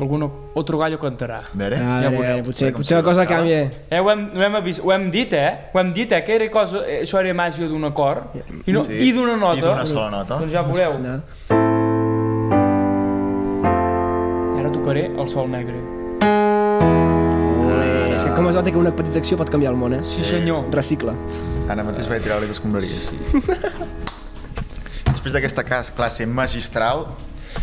Algun 0.00 0.24
otro 0.54 0.78
gallo 0.78 0.98
cantarà. 0.98 1.40
A 1.44 1.56
veure, 1.58 1.76
Ja 1.76 1.98
veure, 2.10 2.16
veureu. 2.16 2.42
potser, 2.44 2.72
potser 2.72 2.96
la 2.98 3.02
cosa 3.04 3.26
canvia. 3.26 3.60
Eh, 3.90 3.98
ho, 4.00 4.10
hem, 4.10 4.30
ho, 4.34 4.42
hem 4.42 4.54
avís, 4.56 4.78
ho 4.82 4.92
hem 4.92 5.10
dit, 5.10 5.32
eh? 5.32 5.70
Ho 5.74 5.78
hem 5.80 5.92
dit, 5.92 6.12
eh? 6.12 6.22
Que 6.24 6.34
era 6.36 6.50
cosa, 6.50 6.84
eh, 6.86 7.02
això 7.02 7.18
era 7.20 7.34
màgia 7.34 7.66
d'un 7.68 7.84
acord 7.84 8.34
i, 8.66 8.72
no, 8.72 8.80
Sí. 8.84 8.92
i 9.08 9.12
d'una 9.12 9.36
nota. 9.36 9.58
I 9.58 9.60
d'una 9.62 9.86
sola 9.86 10.10
nota. 10.10 10.38
Doncs 10.38 10.52
ja 10.52 10.62
veureu. 10.62 10.92
Ara 14.58 14.70
tocaré 14.72 15.06
el 15.06 15.28
sol 15.28 15.48
negre. 15.50 15.78
Ole, 17.68 18.14
és 18.16 18.24
que 18.24 18.32
com 18.34 18.48
es 18.48 18.54
nota 18.58 18.70
que 18.72 18.78
una 18.80 18.94
petita 18.94 19.18
acció 19.22 19.36
pot 19.38 19.50
canviar 19.52 19.72
el 19.74 19.78
món, 19.78 19.94
eh? 19.94 20.02
Sí, 20.02 20.24
senyor. 20.26 20.66
Recicla. 20.74 21.14
Ara 21.68 21.84
mateix 21.84 22.08
vaig 22.10 22.22
tirar-li 22.24 22.48
d'escombraries. 22.50 23.12
Després 25.12 25.34
d'aquesta 25.34 25.64
classe 25.66 26.26
magistral 26.26 27.06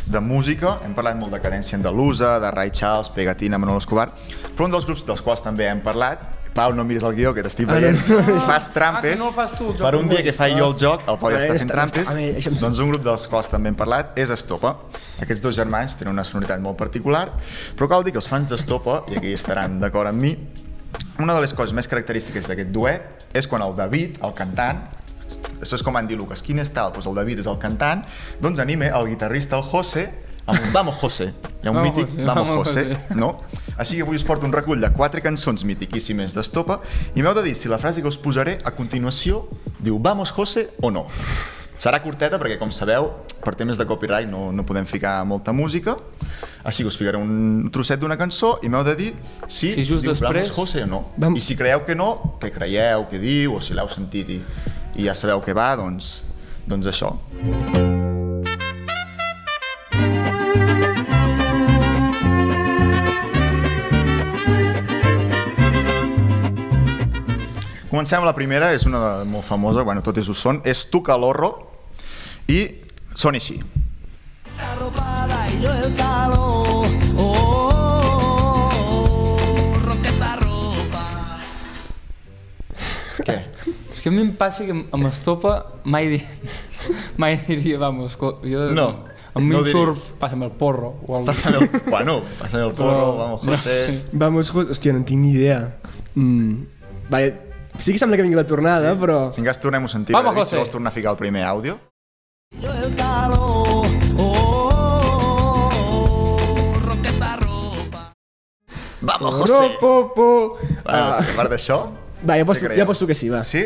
de 0.05 0.21
música, 0.21 0.79
hem 0.85 0.93
parlat 0.97 1.17
molt 1.17 1.33
de 1.33 1.39
cadència 1.41 1.77
andalusa, 1.79 2.37
de 2.39 2.51
Ray 2.53 2.71
Charles, 2.71 3.09
Pegatina, 3.15 3.57
Manolo 3.57 3.81
Escobar, 3.81 4.11
però 4.55 4.67
un 4.67 4.73
dels 4.75 4.85
grups 4.85 5.05
dels 5.07 5.21
quals 5.25 5.41
també 5.45 5.67
hem 5.69 5.81
parlat, 5.85 6.31
Pau, 6.55 6.71
no 6.71 6.85
miris 6.87 7.03
el 7.03 7.11
guió, 7.17 7.33
que 7.35 7.43
t'estic 7.43 7.67
veient, 7.67 7.97
fas 8.45 8.69
trampes, 8.71 9.17
Ah, 9.19 9.25
no 9.25 9.33
fas 9.35 9.51
tu, 9.57 9.73
per 9.75 9.91
un 9.97 10.07
dia 10.07 10.21
que 10.23 10.31
faig 10.31 10.53
jo 10.55 10.69
el 10.69 10.77
joc, 10.79 11.01
el 11.11 11.17
Pau 11.19 11.33
ja 11.33 11.41
està 11.41 11.57
fent 11.57 11.71
trampes, 11.73 12.13
doncs 12.61 12.79
un 12.79 12.93
grup 12.93 13.03
dels 13.03 13.25
quals 13.27 13.49
també 13.51 13.73
hem 13.73 13.75
parlat 13.75 14.15
és 14.15 14.31
Estopa. 14.31 14.71
Aquests 15.19 15.43
dos 15.43 15.57
germans 15.57 15.97
tenen 15.99 16.13
una 16.15 16.23
sonoritat 16.23 16.63
molt 16.63 16.79
particular, 16.79 17.25
però 17.75 17.89
cal 17.91 18.07
dir 18.07 18.13
que 18.15 18.21
els 18.23 18.31
fans 18.31 18.47
d'Estopa, 18.47 19.01
i 19.11 19.19
aquí 19.19 19.33
estaran 19.35 19.81
d'acord 19.83 20.07
amb 20.13 20.23
mi, 20.23 20.31
una 21.19 21.35
de 21.35 21.43
les 21.43 21.51
coses 21.51 21.75
més 21.75 21.91
característiques 21.91 22.47
d'aquest 22.47 22.71
duet 22.71 23.27
és 23.35 23.51
quan 23.51 23.63
el 23.65 23.75
David, 23.75 24.21
el 24.23 24.33
cantant, 24.37 24.79
això 25.61 25.75
és 25.75 25.83
com 25.83 25.97
en 25.97 26.07
diu 26.07 26.17
Lucas, 26.17 26.41
quin 26.45 26.59
és 26.59 26.69
tal? 26.73 26.91
Doncs 26.93 27.07
el 27.09 27.15
David 27.17 27.39
és 27.41 27.47
el 27.49 27.57
cantant, 27.61 28.03
doncs 28.41 28.59
anime 28.59 28.87
el 28.93 29.07
guitarrista, 29.09 29.57
el 29.57 29.63
José, 29.63 30.05
amb 30.45 30.59
un 30.61 30.73
Vamos 30.73 30.95
José. 31.01 31.31
Hi 31.63 31.67
ha 31.67 31.71
un 31.71 31.77
Vamos, 31.79 31.89
mític 31.95 32.09
José, 32.11 32.25
Vamos 32.25 32.47
vamos, 32.47 32.67
José, 32.67 32.83
José. 32.93 33.15
no? 33.17 33.41
Així 33.77 33.97
que 33.97 34.03
avui 34.05 34.15
us 34.15 34.23
porto 34.23 34.45
un 34.45 34.53
recull 34.53 34.79
de 34.79 34.91
quatre 34.93 35.21
cançons 35.25 35.65
mitiquíssimes 35.65 36.35
d'Estopa 36.37 36.79
i 37.15 37.21
m'heu 37.25 37.33
de 37.33 37.41
dir 37.43 37.55
si 37.57 37.67
la 37.67 37.79
frase 37.81 38.01
que 38.01 38.07
us 38.07 38.17
posaré 38.21 38.59
a 38.63 38.71
continuació 38.71 39.47
diu 39.79 39.97
Vamos 39.99 40.31
José 40.31 40.69
o 40.81 40.91
no. 40.91 41.07
Serà 41.75 41.99
curteta 41.99 42.37
perquè, 42.39 42.55
com 42.57 42.69
sabeu, 42.71 43.09
per 43.43 43.51
temes 43.59 43.75
de 43.77 43.83
copyright 43.85 44.29
no, 44.31 44.51
no 44.55 44.63
podem 44.65 44.85
ficar 44.87 45.25
molta 45.27 45.51
música, 45.51 45.97
així 46.63 46.85
que 46.85 46.87
us 46.87 46.95
ficaré 46.95 47.17
un 47.19 47.67
trosset 47.73 47.99
d'una 47.99 48.15
cançó 48.15 48.53
i 48.63 48.69
m'heu 48.71 48.85
de 48.87 48.95
dir 48.95 49.09
si, 49.49 49.73
Si 49.73 49.83
just 49.83 50.05
diu 50.05 50.13
després- 50.13 50.45
Vamos 50.47 50.55
José 50.55 50.83
o 50.85 50.87
no. 50.87 51.01
Vam- 51.17 51.35
I 51.35 51.41
si 51.41 51.57
creieu 51.59 51.83
que 51.83 51.95
no, 51.95 52.37
què 52.39 52.53
creieu, 52.53 53.03
què 53.11 53.19
diu, 53.19 53.57
o 53.57 53.61
si 53.61 53.73
l'heu 53.75 53.89
sentit 53.91 54.29
i, 54.29 54.39
i 54.95 55.07
ja 55.07 55.15
sabeu 55.15 55.43
què 55.43 55.55
va, 55.55 55.73
doncs, 55.79 56.23
doncs 56.67 56.87
això. 56.91 57.11
Comencem 67.95 68.19
amb 68.19 68.27
la 68.27 68.35
primera, 68.35 68.73
és 68.75 68.83
una 68.89 68.99
de, 68.99 69.27
molt 69.31 69.47
famosa, 69.47 69.85
bueno, 69.87 70.01
totes 70.03 70.27
ho 70.27 70.35
són, 70.35 70.59
és 70.67 70.81
Tu 70.91 70.99
Calorro, 71.05 71.53
i 72.51 72.65
sona 73.15 73.39
així. 73.39 73.61
arropada 74.59 76.04
que 84.05 84.09
a 84.09 84.13
mi 84.13 84.21
em 84.21 84.31
passa 84.37 84.61
que 84.67 84.69
amb 84.93 85.07
estopa 85.09 85.55
mai, 85.89 86.05
di... 86.13 86.19
mai 87.17 87.39
diria, 87.47 87.79
vamos, 87.81 88.13
co- 88.21 88.37
jo... 88.45 88.67
No, 88.77 88.91
A 89.35 89.41
mi 89.41 89.49
no 89.51 89.63
em 89.65 89.71
surt, 89.73 90.13
passa'm 90.21 90.45
el 90.45 90.51
porro. 90.55 90.93
O 91.09 91.17
el... 91.19 91.25
Pásame 91.25 91.57
el, 91.57 91.65
bueno, 91.89 92.21
pásame 92.39 92.67
el 92.69 92.73
porro, 92.77 92.93
Però- 92.93 93.17
vamos, 93.17 93.41
José. 93.41 94.05
Vamos, 94.13 94.51
José. 94.53 94.71
Hòstia, 94.77 94.93
no 94.93 95.01
en 95.01 95.05
tinc 95.09 95.19
ni 95.25 95.31
idea. 95.33 95.57
Mm. 96.13 96.53
Vale, 97.09 97.33
sí 97.81 97.91
que 97.91 97.99
sembla 97.99 98.15
que 98.15 98.23
vingui 98.23 98.37
la 98.37 98.45
tornada, 98.47 98.93
però... 98.95 99.31
Si 99.33 99.41
en 99.41 99.49
cas 99.49 99.59
tornem-ho 99.59 99.89
a 99.89 99.91
sentir, 99.91 100.13
Vamos, 100.15 100.31
Frederic, 100.31 100.45
si 100.47 100.55
José. 100.55 100.61
vols 100.61 100.71
tornar 100.77 100.93
a 100.93 100.95
ficar 100.95 101.11
el 101.11 101.17
primer 101.19 101.43
àudio. 101.43 101.79
Yo 102.61 102.71
el 102.71 102.93
calor. 102.95 103.89
Oh, 104.15 104.21
oh, 104.21 105.69
oh, 105.73 106.79
roqueta 106.85 107.35
ropa. 107.35 108.13
Vamos, 109.01 109.31
No, 109.33 109.37
José! 109.41 109.75
po, 109.81 110.13
po. 110.15 110.29
Bueno, 110.85 111.11
Ah, 111.11 111.19
a 111.19 111.35
part 111.35 111.49
d'això... 111.51 111.81
va, 112.25 112.35
ja 112.35 112.43
què 112.43 112.49
poso, 112.49 112.75
ja 112.75 112.85
poso 112.89 113.07
que 113.07 113.15
sí, 113.17 113.29
va. 113.29 113.43
Sí? 113.45 113.63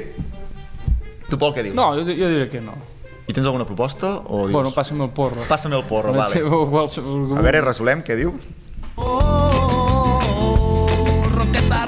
Tu, 1.30 1.38
Pol, 1.38 1.54
què 1.56 1.63
dius? 1.66 1.75
No, 1.78 1.92
jo, 1.98 2.06
jo 2.08 2.30
diré 2.30 2.50
que 2.51 2.62
no. 2.62 2.78
I 3.30 3.34
tens 3.34 3.46
alguna 3.46 3.66
proposta? 3.66 4.16
O 4.25 4.48
dius... 4.48 4.56
Bueno, 4.56 4.72
passa'm 4.74 5.04
el 5.06 5.12
porro. 5.13 5.44
Pásame 5.48 5.78
el 5.78 5.86
porro, 5.86 6.13
vale. 6.22 6.42
Qualsevol... 6.42 7.38
A 7.38 7.44
veure, 7.46 7.62
resolem, 7.62 8.01
què 8.06 8.18
diu? 8.18 8.34
Oh, 8.96 9.06
oh, 9.06 10.20
oh, 10.44 11.30
ropa. 11.38 11.86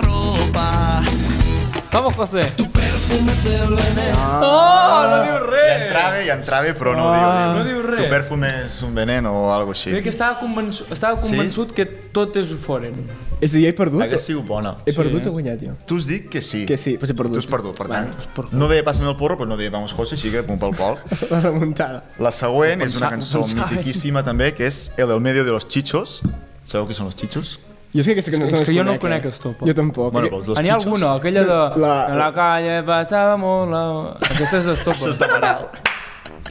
Vamos, 1.91 2.13
José. 2.13 2.45
Veneno. 2.57 2.80
Oh, 3.11 5.07
no 5.11 5.17
diu 5.25 5.33
Ja 5.33 5.39
res! 5.51 5.81
entrava, 5.83 6.19
ja 6.23 6.35
entrava, 6.37 6.71
però 6.77 6.93
no 6.95 7.03
ho 7.09 7.11
diu. 7.11 7.25
Ah, 7.27 7.53
no 7.57 7.63
diu 7.67 7.81
res. 7.83 7.99
Tu 7.99 8.07
perfum 8.11 8.43
és 8.47 8.77
un 8.87 8.93
veneno 8.95 9.33
o 9.35 9.41
alguna 9.51 9.75
així. 9.75 9.91
Crec 9.91 10.05
que 10.05 10.13
estava 10.13 10.37
convençut, 10.39 10.91
estava 10.95 11.17
Sí? 11.19 11.27
convençut 11.29 11.73
que 11.75 11.85
totes 12.15 12.51
ho 12.53 12.57
foren. 12.57 12.93
És 13.41 13.51
a 13.51 13.57
dir, 13.57 13.65
he 13.67 13.73
perdut. 13.75 14.01
Hagués 14.05 14.23
sigut 14.29 14.45
bona. 14.47 14.77
He 14.85 14.93
perdut 14.93 15.23
Sí. 15.23 15.29
o 15.29 15.31
guanyat, 15.33 15.59
jo? 15.65 15.73
Tu 15.85 15.97
has 15.97 16.05
dit 16.07 16.29
que 16.29 16.41
sí. 16.41 16.65
Que 16.65 16.77
sí, 16.77 16.97
pues 16.97 17.11
he 17.11 17.13
perdut. 17.13 17.33
Tu 17.33 17.39
has 17.39 17.51
perdut, 17.51 17.75
per 17.77 17.87
tant. 17.89 18.13
Vale, 18.35 18.49
no 18.53 18.67
deia 18.69 18.83
passa 18.83 19.03
el 19.03 19.15
porro, 19.17 19.37
però 19.37 19.47
no 19.47 19.57
deia 19.57 19.69
vamos 19.69 19.91
José, 19.93 20.15
així 20.15 20.31
que 20.31 20.43
punt 20.43 20.59
pel 20.59 20.71
pol. 20.75 20.97
La 21.31 21.41
remuntada. 21.41 22.03
La 22.19 22.31
següent 22.31 22.81
és 22.81 22.95
una 22.95 23.09
cançó 23.09 23.43
mitiquíssima 23.55 24.23
també, 24.23 24.53
que 24.53 24.67
és 24.67 24.91
El 24.97 25.07
del 25.09 25.19
medio 25.19 25.43
de 25.43 25.51
los 25.51 25.67
chichos. 25.67 26.21
Sabeu 26.63 26.87
qui 26.87 26.93
són 26.93 27.07
els 27.07 27.15
chichos? 27.15 27.59
Jo 27.93 27.99
és 27.99 28.05
que 28.07 28.13
aquesta 28.15 28.31
cançó 28.31 28.45
És 28.45 28.51
no 28.53 28.65
que 28.65 28.73
jo 28.77 28.83
no 28.87 28.97
conec? 28.99 29.25
Estopa. 29.27 29.65
Jo 29.67 29.73
tampoc. 29.75 30.13
Bueno, 30.13 30.27
però 30.29 30.37
els 30.45 30.59
N'hi 30.63 30.69
ha 30.71 30.75
alguna, 30.79 31.13
aquella 31.19 31.43
de... 31.43 31.57
La- 31.81 32.05
En 32.09 32.17
la 32.17 32.31
calle 32.33 32.77
passava 32.87 33.37
molt 33.37 33.71
la... 33.73 33.81
Aquesta 34.29 34.61
és 34.61 34.65
d'estopa. 34.69 34.95
Això 34.97 35.09
és 35.11 35.19
de 35.19 35.27
Manal. 35.27 35.65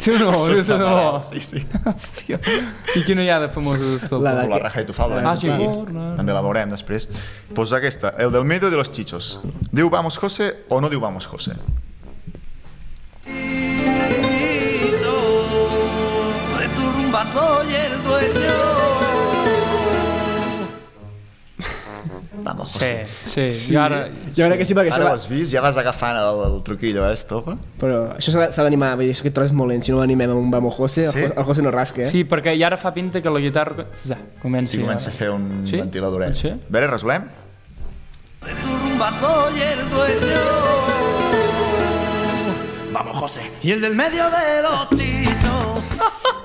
Sí 0.00 0.10
o 0.14 0.18
no? 0.20 0.28
Això 0.32 0.54
està 0.60 0.76
o 0.76 0.78
no? 0.78 1.22
Sí, 1.24 1.40
sí. 1.44 1.62
Hòstia. 1.84 2.38
I 2.96 3.02
quina 3.08 3.24
hi 3.24 3.30
ha 3.32 3.38
de 3.42 3.48
famosos 3.52 3.96
d'estopa? 3.96 4.22
La 4.28 4.34
de- 4.42 4.46
O 4.46 4.50
la 4.52 4.58
raja 4.66 4.80
i 4.84 4.86
tu 4.88 4.92
falda. 4.96 5.22
Ah, 5.24 5.36
sí. 5.36 5.48
També 6.16 6.32
la 6.36 6.40
veurem 6.44 6.70
després. 6.76 7.08
Pues 7.56 7.72
aquesta, 7.72 8.12
el 8.18 8.30
del 8.32 8.44
medio 8.44 8.70
de 8.70 8.76
los 8.76 8.92
chichos. 8.92 9.40
Diu 9.72 9.88
vamos 9.90 10.18
José 10.18 10.52
o 10.68 10.80
no 10.80 10.88
diu 10.92 11.00
vamos 11.00 11.26
José? 11.26 11.56
De 16.58 16.68
tu 16.76 16.90
rumba 16.92 17.24
soy 17.24 17.74
el 17.74 18.02
dueño. 18.04 18.99
Vamos 22.32 22.70
Sí, 22.70 22.78
José. 22.78 23.06
sí. 23.26 23.44
Sí. 23.52 23.74
Jo 23.74 23.80
ara... 23.82 24.04
Jo 24.36 24.46
crec 24.46 24.58
que 24.60 24.64
sí, 24.64 24.74
perquè 24.74 24.92
Ara 24.94 25.04
això 25.04 25.10
ho 25.10 25.14
has 25.18 25.24
vist? 25.28 25.52
Ja 25.52 25.60
vas 25.64 25.76
agafant 25.76 26.16
el, 26.16 26.38
el 26.46 26.62
truquillo, 26.62 27.02
eh, 27.08 27.14
estopa? 27.18 27.56
Però 27.80 28.04
això 28.16 28.30
s'ha 28.36 28.46
s'ha 28.54 28.62
d'animar, 28.62 28.92
vull 28.96 29.08
dir, 29.10 29.16
és 29.16 29.22
que 29.26 29.32
tros 29.34 29.50
és 29.50 29.52
molt 29.56 29.72
lent, 29.72 29.82
si 29.82 29.90
no 29.90 29.98
l'animem 29.98 30.30
amb 30.30 30.38
un 30.44 30.50
Vamos 30.50 30.74
José, 30.78 31.06
el, 31.08 31.12
Sí? 31.12 31.20
José, 31.26 31.34
el 31.36 31.44
José 31.44 31.62
no 31.66 31.72
rasca, 31.74 32.02
eh? 32.06 32.10
Sí, 32.10 32.22
perquè 32.24 32.54
i 32.54 32.62
ara 32.62 32.78
fa 32.78 32.94
pinta 32.94 33.20
que 33.20 33.30
la 33.34 33.40
guitarra 33.42 33.88
ja, 33.92 34.16
comenci, 34.40 34.76
Si 34.78 34.82
comença 34.84 35.10
a 35.10 35.12
fer 35.12 35.30
un 35.34 35.66
Sí? 35.66 35.76
ventiladoret. 35.82 36.34
Sí? 36.38 36.48
A 36.54 36.58
veure, 36.70 36.86
resolem? 36.86 37.26
De 38.46 38.54
tu 38.62 38.76
rumba 38.78 39.10
soy 39.10 39.60
el 39.60 39.90
dueño. 39.90 40.44
Vamos, 42.92 43.16
José. 43.16 43.42
Y 43.62 43.72
el 43.72 43.80
del 43.80 43.94
medio 43.94 44.24
de 44.24 44.62
los 44.62 44.88
chichos. 44.90 45.09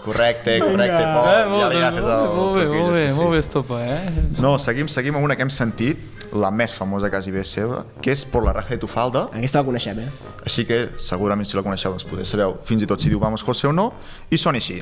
Correcte, 0.05 0.59
correcte, 0.61 0.97
Vinga. 1.01 1.13
Pol. 1.15 1.29
Eh, 1.29 1.37
ja 1.39 1.47
molt 1.49 1.71
li 1.71 1.79
bé, 1.79 1.83
agafes 1.83 2.03
el, 2.05 2.09
molt 2.09 2.25
bé, 2.25 2.27
el 2.29 2.35
molt 2.35 2.59
truquillo, 2.59 2.91
bé, 2.93 2.99
sí, 3.01 3.09
sí. 3.09 3.19
molt 3.19 3.31
bé, 3.33 3.39
estopa, 3.41 3.79
eh? 3.81 4.25
No, 4.43 4.51
seguim, 4.61 4.91
seguim 4.93 5.17
amb 5.17 5.25
una 5.25 5.35
que 5.35 5.45
hem 5.47 5.53
sentit, 5.53 6.03
la 6.35 6.51
més 6.51 6.73
famosa 6.75 7.09
quasi 7.09 7.31
bé 7.33 7.43
seva, 7.47 7.83
que 8.03 8.11
és 8.13 8.25
Por 8.29 8.43
la 8.45 8.53
raja 8.53 8.75
de 8.75 8.77
tu 8.81 8.89
falda, 8.91 9.25
Aquesta 9.33 9.61
la 9.61 9.65
coneixem, 9.67 9.99
eh? 10.03 10.09
així 10.45 10.65
que 10.69 10.79
segurament 11.01 11.47
si 11.47 11.57
la 11.57 11.63
coneixeu 11.65 11.95
doncs 11.95 12.05
poder 12.09 12.25
sabeu 12.27 12.57
fins 12.67 12.83
i 12.83 12.89
tot 12.89 13.01
si 13.01 13.09
diu 13.09 13.19
Vamos 13.23 13.43
José 13.45 13.67
o 13.69 13.73
no, 13.73 13.91
i 14.29 14.37
sona 14.37 14.61
així. 14.61 14.81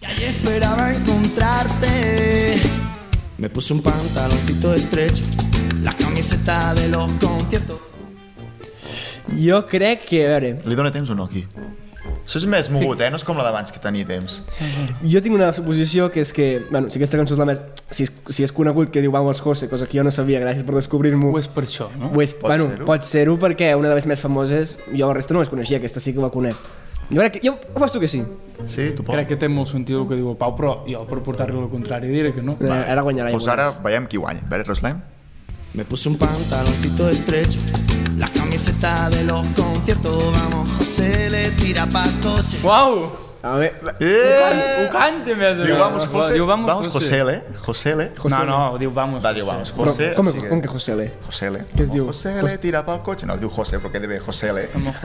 Y 0.00 0.04
ahí 0.04 0.24
esperaba 0.24 0.92
encontrarte. 0.92 2.60
Me 3.38 3.48
puse 3.48 3.72
un 3.72 3.82
pantaloncito 3.82 4.74
estrecho, 4.74 5.24
la 5.82 5.92
camiseta 5.96 6.74
de 6.74 6.88
los 6.88 7.10
conciertos. 7.20 7.78
Jo 9.36 9.66
crec 9.66 10.04
que, 10.06 10.24
a 10.26 10.38
veure, 10.38 10.52
Li 10.64 10.74
dóna 10.78 10.92
temps 10.92 11.10
o 11.10 11.14
no 11.14 11.24
aquí? 11.24 11.44
Això 12.26 12.40
és 12.40 12.46
més 12.50 12.68
mogut, 12.74 12.98
eh? 13.00 13.08
No 13.10 13.16
és 13.20 13.24
com 13.24 13.38
la 13.38 13.44
d'abans 13.46 13.70
que 13.70 13.78
tenia 13.78 14.04
temps. 14.04 14.40
jo 15.06 15.20
tinc 15.22 15.34
una 15.36 15.52
suposició 15.54 16.08
que 16.10 16.20
és 16.26 16.32
que, 16.34 16.46
bueno, 16.72 16.90
si 16.90 16.98
aquesta 16.98 17.16
cançó 17.20 17.34
és 17.36 17.38
la 17.38 17.46
més... 17.46 17.60
Si 17.90 18.02
és, 18.02 18.10
si 18.34 18.42
és 18.42 18.50
conegut 18.52 18.90
que 18.90 19.00
diu 19.00 19.12
Vamos 19.14 19.38
José, 19.40 19.68
cosa 19.70 19.86
que 19.86 19.96
jo 19.98 20.02
no 20.02 20.10
sabia, 20.10 20.40
gràcies 20.42 20.64
per 20.66 20.74
descobrir-m'ho, 20.74 21.30
Ho 21.30 21.38
és 21.38 21.46
per 21.46 21.62
això, 21.62 21.86
no? 21.96 22.10
Ho 22.10 22.22
és, 22.24 22.34
Pot 22.34 22.50
bueno, 22.50 22.66
ser-ho. 22.72 22.84
pot 22.88 23.06
ser-ho 23.06 23.36
perquè 23.38 23.70
una 23.78 23.88
de 23.92 23.94
les 23.94 24.08
més 24.10 24.18
famoses, 24.20 24.80
jo 24.90 25.06
la 25.06 25.14
resta 25.14 25.34
no 25.38 25.44
les 25.44 25.48
coneixia, 25.52 25.78
aquesta 25.78 26.02
sí 26.02 26.12
que 26.12 26.20
la 26.20 26.32
conec. 26.34 26.58
Jo 27.12 27.20
crec 27.22 27.36
que, 27.38 27.40
jo 27.46 27.52
aposto 27.76 28.00
que 28.02 28.08
sí. 28.10 28.24
Sí, 28.66 28.88
tu? 28.98 29.04
Crec 29.06 29.28
que 29.30 29.36
té 29.38 29.46
molt 29.46 29.70
sentit 29.70 29.94
el 29.94 30.08
que 30.10 30.18
diu 30.18 30.32
el 30.32 30.36
Pau, 30.40 30.56
però 30.58 30.80
jo 30.90 31.04
per 31.06 31.20
portar-li 31.22 31.54
al 31.54 31.70
contrari 31.70 32.10
diré 32.10 32.34
que 32.34 32.42
no. 32.42 32.56
Eh, 32.58 32.66
Ara 32.72 33.02
guanyarà 33.06 33.30
Doncs 33.30 33.46
igual. 33.46 33.60
ara 33.60 33.70
veiem 33.86 34.08
qui 34.10 34.18
guanya. 34.18 34.42
A 34.42 34.50
veure, 34.50 34.66
resolem? 34.66 34.98
Me 35.78 35.84
puse 35.84 36.08
un 36.08 36.16
pantaloncito 36.18 37.06
estrecho, 37.08 37.60
la 38.18 38.28
camiseta 38.28 39.08
de 39.10 39.24
los 39.24 39.46
conciertos. 39.48 40.32
Vamos, 40.32 40.68
José 40.78 41.30
le 41.30 41.50
tira 41.52 41.86
pa' 41.86 42.06
coche. 42.22 42.58
Uau! 42.62 43.24
A 43.42 43.50
veure, 43.58 43.74
Eh! 44.00 44.86
Ho 44.88 44.90
canta 44.90 45.34
més. 45.38 45.58
Diu 45.60 45.76
eh? 45.76 45.78
Vamos 45.78 46.06
José, 46.08 46.32
Diu 46.34 46.46
Vamos, 46.46 46.66
vamos 46.66 46.88
José, 46.88 47.22
¿le? 47.22 47.44
José, 47.62 47.94
¿le? 47.94 48.08
José 48.18 48.34
no, 48.34 48.44
no, 48.44 48.78
diu 48.78 48.90
Vamos 48.90 49.22
Va, 49.24 49.32
diu 49.32 49.44
José. 49.46 49.54
Vamos 49.54 49.70
José. 49.70 50.14
com, 50.16 50.32
com 50.48 50.60
que 50.60 50.66
José 50.68 50.96
Le? 50.96 51.12
José 51.26 51.50
Le. 51.52 51.60
Què 51.76 51.82
es 51.84 51.92
diu? 51.92 52.06
José 52.08 52.32
Jos- 52.40 52.50
Le 52.50 52.58
tira 52.58 52.82
pel 52.84 52.98
cotxe. 53.06 53.24
No, 53.26 53.34
es 53.34 53.40
diu 53.44 53.50
José, 53.50 53.78
però 53.78 53.92
queda 53.92 54.08
bé 54.08 54.18
José 54.18 54.52
Le. 54.52 54.64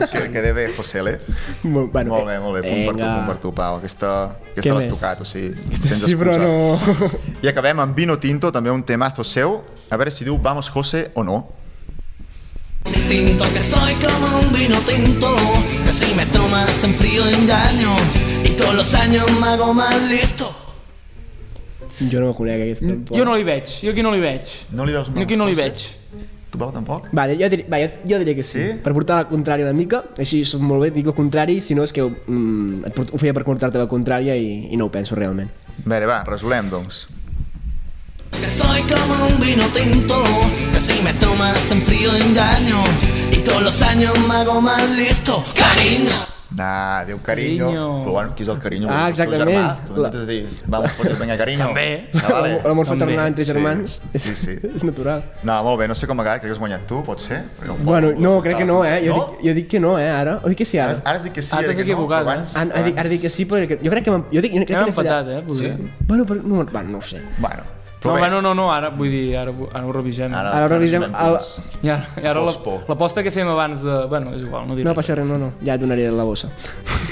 Que, 0.10 0.24
queda 0.32 0.54
bé 0.58 0.72
José 0.76 1.04
Le. 1.04 1.20
Molt, 1.64 1.92
bueno, 1.94 2.16
Molt 2.16 2.26
bé, 2.32 2.40
molt 2.40 2.58
bé. 2.58 2.64
Punt 2.66 2.86
per 2.88 2.96
tu, 2.96 3.12
punt 3.14 3.28
per 3.28 3.38
tu, 3.38 3.54
Pau. 3.54 3.78
Aquesta, 3.78 4.10
Què 4.56 4.58
aquesta 4.58 4.74
l'has 4.80 4.88
tocat, 4.96 5.22
o 5.22 5.26
sigui, 5.26 5.54
tens 5.84 6.02
Sí, 6.02 6.16
però 6.18 6.34
no... 6.42 6.80
I 7.44 7.48
acabem 7.52 7.80
amb 7.84 7.94
Vino 7.96 8.18
Tinto, 8.18 8.50
també 8.52 8.72
un 8.74 8.82
temazo 8.82 9.24
seu. 9.24 9.60
A 9.92 9.98
veure 10.02 10.10
si 10.10 10.26
diu 10.26 10.40
Vamos 10.42 10.72
José 10.72 11.12
o 11.14 11.22
no. 11.24 11.44
Distinto 12.86 13.46
que 13.54 13.62
soy 13.62 13.94
como 13.96 14.40
un 14.40 14.52
vino 14.54 14.78
tinto, 14.82 15.36
que 15.86 15.92
si 15.92 16.14
me 16.16 16.26
tomas 16.28 16.84
en 16.84 16.94
frío 16.94 17.26
engaño. 17.28 17.96
Y 18.44 18.50
con 18.62 18.76
los 18.76 18.94
años 18.96 19.26
me 19.40 19.48
hago 19.48 19.74
más 19.74 19.96
listo. 20.10 20.52
Jo 22.12 22.20
no 22.20 22.28
la 22.30 22.34
conec, 22.34 22.56
aquesta. 22.62 22.88
tampoc. 22.88 23.18
Jo 23.18 23.26
no 23.26 23.36
li 23.36 23.44
veig, 23.44 23.66
jo 23.84 23.92
aquí 23.92 24.02
no 24.02 24.12
li 24.12 24.20
veig. 24.20 24.42
No 24.72 24.86
li 24.86 24.94
veus 24.94 25.10
Jo 25.14 25.20
aquí 25.22 25.36
no 25.38 25.46
li 25.46 25.54
José? 25.54 25.62
veig. 25.70 25.88
Tu, 26.52 26.58
Pau, 26.58 26.72
tampoc? 26.72 27.06
Vale, 27.14 27.38
jo, 27.40 27.48
diré, 27.48 27.64
va, 27.72 27.78
jo, 27.80 27.88
jo 28.10 28.18
diria 28.20 28.36
que 28.36 28.44
sí. 28.44 28.58
Sí? 28.60 28.74
Per 28.84 28.92
portar 28.92 29.22
la 29.22 29.28
contrària 29.30 29.64
una 29.64 29.72
mica, 29.78 30.02
així 30.20 30.42
soc 30.44 30.60
molt 30.66 30.82
bé, 30.84 30.90
dic 30.92 31.06
el 31.08 31.14
contrari, 31.16 31.62
si 31.62 31.76
no 31.78 31.84
és 31.86 31.94
que 31.96 32.04
mm, 32.04 32.82
et 32.90 32.94
port- 32.98 33.14
ho 33.14 33.18
feia 33.22 33.32
per 33.38 33.46
portar-te 33.48 33.78
la 33.80 33.88
contrària 33.88 34.36
i, 34.36 34.68
i 34.74 34.76
no 34.82 34.90
ho 34.90 34.92
penso 34.92 35.16
realment. 35.16 35.48
Veure, 35.86 36.10
va, 36.10 36.24
resolem, 36.28 36.68
doncs. 36.74 37.06
Que 38.36 38.50
soy 38.50 38.82
como 38.90 39.28
un 39.30 39.40
vino 39.40 39.64
tinto, 39.76 40.18
si 40.92 41.02
me 41.04 41.14
tomas 41.14 41.72
en 41.72 41.82
frío 41.82 42.10
engaño. 42.16 42.84
Y 43.32 43.38
con 43.48 43.64
los 43.64 43.82
años 43.82 44.14
me 44.28 44.36
hago 44.36 44.62
más 44.62 44.90
listo. 44.92 45.42
Cariño. 45.56 46.12
Nah, 46.54 47.06
diu 47.08 47.18
carinyo. 47.24 47.64
Carinyo. 47.72 48.04
Però 48.04 48.12
bueno, 48.12 48.34
qui 48.36 48.44
és 48.44 48.50
el 48.50 48.58
carinyo? 48.60 48.90
Ah, 48.92 49.08
És 49.10 49.20
el 49.20 49.32
exactament. 49.32 49.56
Germà. 49.56 49.86
Tu 49.88 49.96
intentes 49.96 50.28
dir, 50.28 50.50
vamos, 50.68 50.92
José, 50.98 51.14
venga, 51.16 51.38
carinyo. 51.40 51.68
També. 51.70 52.10
Ah, 52.14 52.28
vale. 52.28 52.50
L'amor 52.66 52.86
fraternal 52.90 53.28
entre 53.32 53.46
Sí, 53.46 53.54
germans 53.54 54.02
és, 54.12 54.22
sí, 54.22 54.36
sí. 54.36 54.58
és 54.76 54.84
natural. 54.84 55.24
No, 55.48 55.56
molt 55.64 55.80
bé, 55.80 55.88
no 55.88 55.96
sé 55.96 56.10
com 56.12 56.20
ha 56.20 56.26
quedat, 56.28 56.42
crec 56.44 56.52
que 56.52 56.58
has 56.58 56.60
guanyat 56.60 56.84
tu, 56.92 57.00
pot 57.08 57.24
ser? 57.24 57.40
Pol 57.64 57.78
Bueno, 57.88 58.12
no, 58.18 58.42
crec 58.44 58.58
que 58.58 58.66
no, 58.68 58.84
eh? 58.84 59.00
Jo, 59.08 59.16
No? 59.16 59.24
dic, 59.32 59.48
jo 59.48 59.54
dic 59.62 59.70
que 59.72 59.80
no, 59.80 59.98
eh, 59.98 60.10
ara. 60.12 60.42
O 60.44 60.50
dic 60.52 60.58
que 60.60 60.66
sí, 60.66 60.78
Ara, 60.78 60.92
ara. 60.92 61.02
ara 61.06 61.16
has 61.18 61.24
dit 61.24 61.32
que 61.32 61.42
sí, 61.42 61.56
Ah, 61.56 61.60
ara 61.64 61.68
t'has 61.72 61.78
que 61.86 61.96
no, 61.96 62.06
però 62.06 62.20
abans... 62.20 62.58
Ara, 62.58 62.70
ara, 62.76 62.84
dic, 62.84 62.98
ara 63.00 63.10
dic 63.10 63.22
que 63.22 63.30
sí, 63.30 63.46
perquè 63.48 63.80
jo 63.80 63.90
crec 63.96 64.04
que... 64.04 64.12
Jo, 64.12 64.42
dic, 64.44 64.52
jo 64.52 64.66
crec 64.66 64.68
que 64.68 64.74
Hem 64.76 64.92
empatat, 64.92 65.28
eh? 65.38 65.44
Vull 65.48 65.56
Sí? 65.58 65.72
Bueno, 66.06 66.26
però 66.26 66.44
no, 66.44 66.66
bueno, 66.66 66.90
no 66.90 66.98
ho 66.98 67.02
sé. 67.02 67.24
Bueno, 67.40 67.64
No, 68.02 68.10
però 68.10 68.14
bé, 68.16 68.20
bueno, 68.24 68.42
no, 68.42 68.56
no, 68.58 68.64
ara 68.74 68.90
vull 68.90 69.12
dir, 69.14 69.36
ara, 69.38 69.52
ara 69.74 69.86
ho 69.86 69.92
revisem. 69.94 70.34
ara, 70.34 70.50
Ara 70.58 70.68
revisem 70.72 71.04
resumem 71.04 71.22
el-. 71.22 71.86
I 71.86 71.90
ara, 71.94 72.08
i 72.18 72.26
ara 72.26 72.42
la- 72.42 72.54
l'aposta 72.90 73.22
que 73.22 73.30
fem 73.30 73.48
abans 73.48 73.84
de... 73.84 73.98
Bueno, 74.10 74.34
és 74.34 74.42
igual, 74.42 74.66
no 74.68 74.74
diré. 74.76 74.88
No 74.90 74.96
passa 74.98 75.14
res, 75.14 75.28
no, 75.30 75.38
no. 75.38 75.52
Ja 75.64 75.76
et 75.78 75.82
donaré 75.84 76.08
la 76.10 76.24
bossa. 76.26 76.50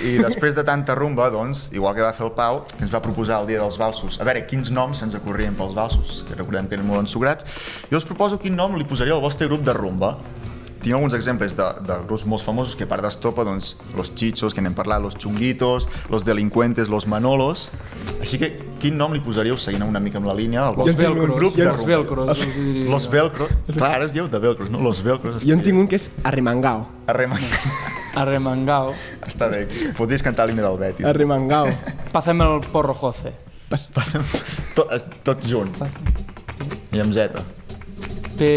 I 0.01 0.15
després 0.17 0.55
de 0.57 0.63
tanta 0.65 0.95
rumba, 0.97 1.29
doncs, 1.29 1.67
igual 1.77 1.93
que 1.93 2.01
va 2.01 2.09
fer 2.17 2.25
el 2.25 2.31
Pau, 2.33 2.63
que 2.71 2.81
ens 2.87 2.93
va 2.93 3.03
proposar 3.05 3.41
el 3.43 3.47
dia 3.51 3.59
dels 3.61 3.77
valsos, 3.77 4.17
a 4.19 4.25
veure 4.25 4.47
quins 4.49 4.71
noms 4.73 4.97
se'ns 5.03 5.13
acorrien 5.13 5.53
pels 5.53 5.75
valsos, 5.77 6.23
que 6.27 6.33
recordem 6.39 6.65
que 6.67 6.73
eren 6.79 6.87
molt 6.89 7.03
ensugrats, 7.05 7.45
jo 7.91 7.97
us 8.01 8.07
proposo 8.07 8.39
quin 8.41 8.55
nom 8.57 8.73
li 8.79 8.85
posaria 8.89 9.13
al 9.13 9.21
vostre 9.21 9.45
grup 9.51 9.61
de 9.67 9.73
rumba. 9.77 10.15
Tinc 10.79 10.95
alguns 10.95 11.13
exemples 11.17 11.55
de, 11.57 11.65
de 11.83 11.95
grups 12.07 12.23
molt 12.29 12.43
famosos 12.45 12.75
que 12.79 12.85
a 12.85 12.89
part 12.89 13.03
d'Estopa, 13.03 13.43
doncs, 13.43 13.73
los 13.97 14.13
Chichos, 14.15 14.53
que 14.55 14.63
n'hem 14.63 14.75
parlat, 14.77 15.01
los 15.03 15.17
Chunguitos, 15.19 15.89
los 16.09 16.23
Delincuentes, 16.25 16.87
los 16.87 17.07
Manolos... 17.07 17.69
Així 18.19 18.35
que, 18.39 18.49
quin 18.79 18.97
nom 18.99 19.13
li 19.15 19.21
posaríeu 19.23 19.55
seguint 19.59 19.83
una 19.85 19.99
mica 20.03 20.19
amb 20.19 20.27
la 20.27 20.33
línia 20.35 20.65
del 20.65 20.75
vostre 20.75 20.95
tinc 20.99 21.21
un 21.23 21.31
grup 21.35 21.55
de 21.55 21.63
Els 21.67 21.77
rumba? 21.77 21.91
velcros, 21.93 22.31
els 22.33 22.55
diria. 22.55 22.87
Los 22.91 23.05
Velcros, 23.11 23.53
clar, 23.69 23.91
ara 23.95 24.07
es 24.09 24.15
diu 24.15 24.27
de 24.31 24.41
Velcros, 24.43 24.71
no? 24.71 24.81
Los 24.83 24.99
Velcros. 25.03 25.37
Jo 25.43 25.55
en 25.55 25.63
tinc 25.63 25.79
un 25.79 25.87
que 25.87 25.95
és 25.99 26.09
Arremangao. 26.27 26.83
Arremang... 27.11 27.43
Arremangao. 28.23 28.91
Està 29.27 29.47
bé, 29.51 29.61
podries 29.95 30.23
cantar 30.25 30.49
l'himne 30.49 30.65
del 30.65 30.75
Betis. 30.81 31.07
Arremangao. 31.07 31.71
Pásame 32.15 32.47
el 32.47 32.59
porro 32.73 32.95
José. 32.95 33.31
Tot, 34.75 34.91
tot 35.23 35.47
junt. 35.47 35.71
I 36.91 37.03
amb 37.03 37.15
Z. 37.15 37.39
P... 38.35 38.51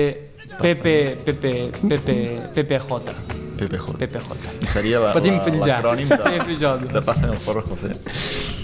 Pepe, 0.63 1.17
Pepe, 1.25 1.71
Pepe, 1.89 2.41
PPJ. 2.55 3.13
PPJ. 3.59 3.97
PPJ. 3.99 4.49
I 4.63 4.67
seria 4.67 4.99
la- 4.99 5.13
Patim 5.13 5.35
la- 5.37 5.67
l'acrònim 5.67 6.09
de, 6.09 6.17
PPJ. 6.17 6.93
de 6.93 7.03
Paz 7.03 7.19
en 7.23 7.31
el 7.31 7.37
Forro 7.37 7.63
José. 7.63 7.93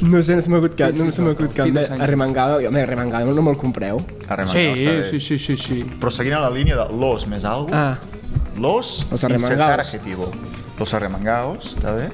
No 0.01 0.23
sé, 0.23 0.35
no 0.37 0.43
se 0.43 0.51
m'ha 0.51 0.59
acut 0.59 0.75
cap, 0.77 0.95
no 0.95 1.11
se 1.13 1.23
m'ha 1.23 1.33
acut 1.33 1.53
cap. 1.53 1.67
Arremangao, 2.01 2.59
home, 2.67 2.83
Arremangao, 2.83 3.33
no 3.35 3.43
me'l 3.43 3.57
compreu. 3.57 4.01
Arremangado, 4.29 4.77
Sí, 4.77 4.85
està 4.85 4.93
bé. 4.93 5.11
sí, 5.11 5.21
sí, 5.21 5.39
sí, 5.39 5.57
sí. 5.57 5.85
Però 6.01 6.11
seguint 6.11 6.35
a 6.39 6.41
la 6.41 6.51
línia 6.51 6.77
de 6.77 6.87
los 6.97 7.27
més 7.29 7.45
algo, 7.45 7.69
Ah, 7.73 7.99
los, 8.57 9.07
Los 9.11 9.23
insertar 9.23 9.33
arremangados. 9.51 9.87
adjetivo. 9.87 10.31
Los 10.79 10.95
arremangados, 10.95 11.77
està 11.77 11.95
bé? 11.95 12.11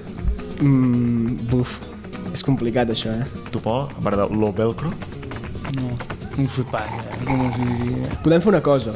mm, 0.61 1.49
buf. 1.51 1.79
És 2.33 2.43
complicat, 2.43 2.89
això, 2.91 3.13
eh? 3.13 3.25
Tu, 3.53 3.61
Pol, 3.61 3.89
a 3.97 4.01
part 4.01 4.17
de 4.17 4.29
lo 4.35 4.53
velcro, 4.53 4.91
No, 5.77 5.89
no 6.37 6.45
ho 6.45 6.51
sé 6.51 6.63
pas, 6.71 6.83
eh? 6.91 7.25
com 7.27 7.41
us 7.49 7.57
diria. 7.57 8.09
Podem 8.23 8.41
fer 8.41 8.49
una 8.49 8.61
cosa. 8.63 8.93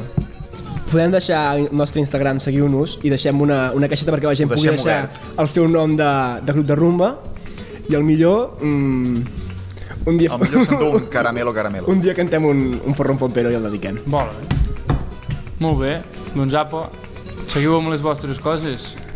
Podem 0.89 1.11
deixar 1.13 1.41
el 1.55 1.67
nostre 1.75 2.01
Instagram, 2.01 2.39
seguiu-nos, 2.41 2.97
i 3.05 3.11
deixem 3.13 3.41
una, 3.41 3.69
una 3.77 3.89
caixeta 3.91 4.13
perquè 4.15 4.29
la 4.29 4.37
gent 4.37 4.49
pugui 4.49 4.71
deixar 4.71 5.03
obert. 5.05 5.19
el 5.43 5.49
seu 5.51 5.67
nom 5.69 5.93
de, 5.97 6.13
de 6.41 6.55
grup 6.55 6.65
de 6.71 6.77
rumba, 6.79 7.11
i 7.89 7.97
el 7.97 8.07
millor... 8.07 8.57
Mm, 8.61 9.21
un 10.09 10.17
dia, 10.17 10.31
el 10.33 10.41
millor 10.41 10.65
s'endú 10.65 10.87
un 10.95 11.09
caramelo 11.11 11.51
caramelo. 11.53 11.91
un 11.91 11.99
dia 12.01 12.15
cantem 12.17 12.45
un, 12.47 12.79
un 12.79 12.95
porro 12.97 13.17
pompero 13.19 13.51
i 13.51 13.59
el 13.59 13.67
dediquem. 13.67 13.99
Molt 14.09 14.31
bé. 14.33 14.95
Molt 15.59 15.83
bé. 15.83 15.93
Doncs 16.33 16.55
apa, 16.57 16.87
seguiu 17.51 17.75
amb 17.77 17.93
les 17.93 18.01
vostres 18.01 18.39
coses. 18.41 18.93
Sí 18.93 19.09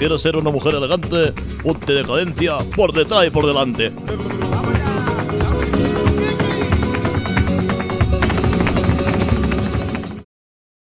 ¿Quieres 0.00 0.22
ser 0.22 0.34
una 0.34 0.48
mujer 0.48 0.76
elegante? 0.76 1.34
Ponte 1.62 1.92
decadencia 1.92 2.56
por 2.74 2.90
detrás 2.94 3.26
y 3.26 3.30
por 3.30 3.46
delante. 3.46 3.92